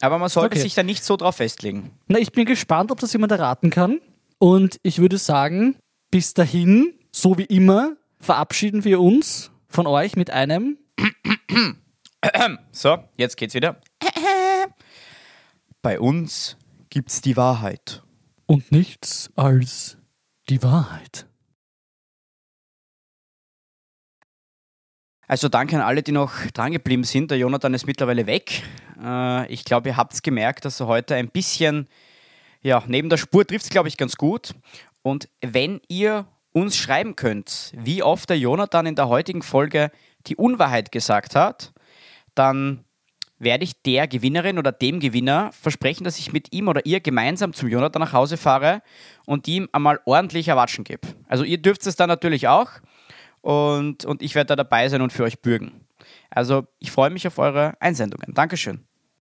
Aber 0.00 0.18
man 0.18 0.28
sollte 0.28 0.54
Okay. 0.56 0.62
sich 0.62 0.74
da 0.74 0.82
nicht 0.82 1.04
so 1.04 1.16
drauf 1.16 1.36
festlegen. 1.36 1.92
Na, 2.08 2.18
ich 2.18 2.32
bin 2.32 2.44
gespannt, 2.44 2.90
ob 2.90 2.98
das 2.98 3.12
jemand 3.12 3.30
erraten 3.30 3.70
kann. 3.70 4.00
Und 4.38 4.78
ich 4.82 4.98
würde 4.98 5.18
sagen, 5.18 5.76
bis 6.10 6.34
dahin, 6.34 6.92
so 7.14 7.38
wie 7.38 7.44
immer, 7.44 7.96
verabschieden 8.18 8.84
wir 8.84 9.00
uns 9.00 9.52
von 9.68 9.86
euch 9.86 10.16
mit 10.16 10.30
einem 10.30 10.78
So, 12.72 12.98
jetzt 13.16 13.36
geht's 13.36 13.54
wieder. 13.54 13.80
Bei 15.82 16.00
uns 16.00 16.56
gibt's 16.90 17.20
die 17.20 17.36
Wahrheit. 17.36 18.02
und 18.46 18.72
nichts 18.72 19.30
als 19.36 19.96
die 20.48 20.62
Wahrheit. 20.62 21.26
Also 25.26 25.48
danke 25.48 25.76
an 25.76 25.82
alle, 25.82 26.02
die 26.02 26.12
noch 26.12 26.32
drangeblieben 26.52 27.04
sind. 27.04 27.30
Der 27.30 27.38
Jonathan 27.38 27.74
ist 27.74 27.86
mittlerweile 27.86 28.26
weg. 28.26 28.62
Äh, 29.02 29.50
ich 29.52 29.64
glaube, 29.64 29.90
ihr 29.90 29.96
habt's 29.96 30.20
gemerkt, 30.22 30.64
dass 30.64 30.80
er 30.80 30.86
heute 30.86 31.14
ein 31.14 31.30
bisschen, 31.30 31.88
ja, 32.62 32.82
neben 32.86 33.08
der 33.08 33.16
Spur 33.16 33.46
trifft's, 33.46 33.70
glaube 33.70 33.88
ich, 33.88 33.96
ganz 33.96 34.16
gut. 34.16 34.54
Und 35.02 35.28
wenn 35.40 35.80
ihr 35.88 36.26
uns 36.54 36.76
schreiben 36.76 37.16
könnt, 37.16 37.72
wie 37.76 38.02
oft 38.02 38.30
der 38.30 38.38
Jonathan 38.38 38.86
in 38.86 38.94
der 38.94 39.08
heutigen 39.08 39.42
Folge 39.42 39.90
die 40.26 40.36
Unwahrheit 40.36 40.92
gesagt 40.92 41.34
hat, 41.34 41.72
dann 42.34 42.84
werde 43.38 43.64
ich 43.64 43.82
der 43.82 44.06
Gewinnerin 44.06 44.58
oder 44.58 44.70
dem 44.70 45.00
Gewinner 45.00 45.50
versprechen, 45.52 46.04
dass 46.04 46.18
ich 46.18 46.32
mit 46.32 46.52
ihm 46.52 46.68
oder 46.68 46.86
ihr 46.86 47.00
gemeinsam 47.00 47.52
zum 47.52 47.68
Jonathan 47.68 48.00
nach 48.00 48.12
Hause 48.12 48.36
fahre 48.36 48.82
und 49.26 49.48
ihm 49.48 49.68
einmal 49.72 50.00
ordentlich 50.04 50.46
erwatschen 50.46 50.84
gebe. 50.84 51.08
Also 51.26 51.42
ihr 51.42 51.58
dürft 51.58 51.84
es 51.86 51.96
dann 51.96 52.08
natürlich 52.08 52.46
auch 52.46 52.70
und, 53.40 54.04
und 54.04 54.22
ich 54.22 54.36
werde 54.36 54.48
da 54.48 54.56
dabei 54.56 54.88
sein 54.88 55.02
und 55.02 55.12
für 55.12 55.24
euch 55.24 55.42
bürgen. 55.42 55.84
Also 56.30 56.66
ich 56.78 56.92
freue 56.92 57.10
mich 57.10 57.26
auf 57.26 57.38
eure 57.38 57.74
Einsendungen. 57.80 58.32
Dankeschön. 58.32 58.84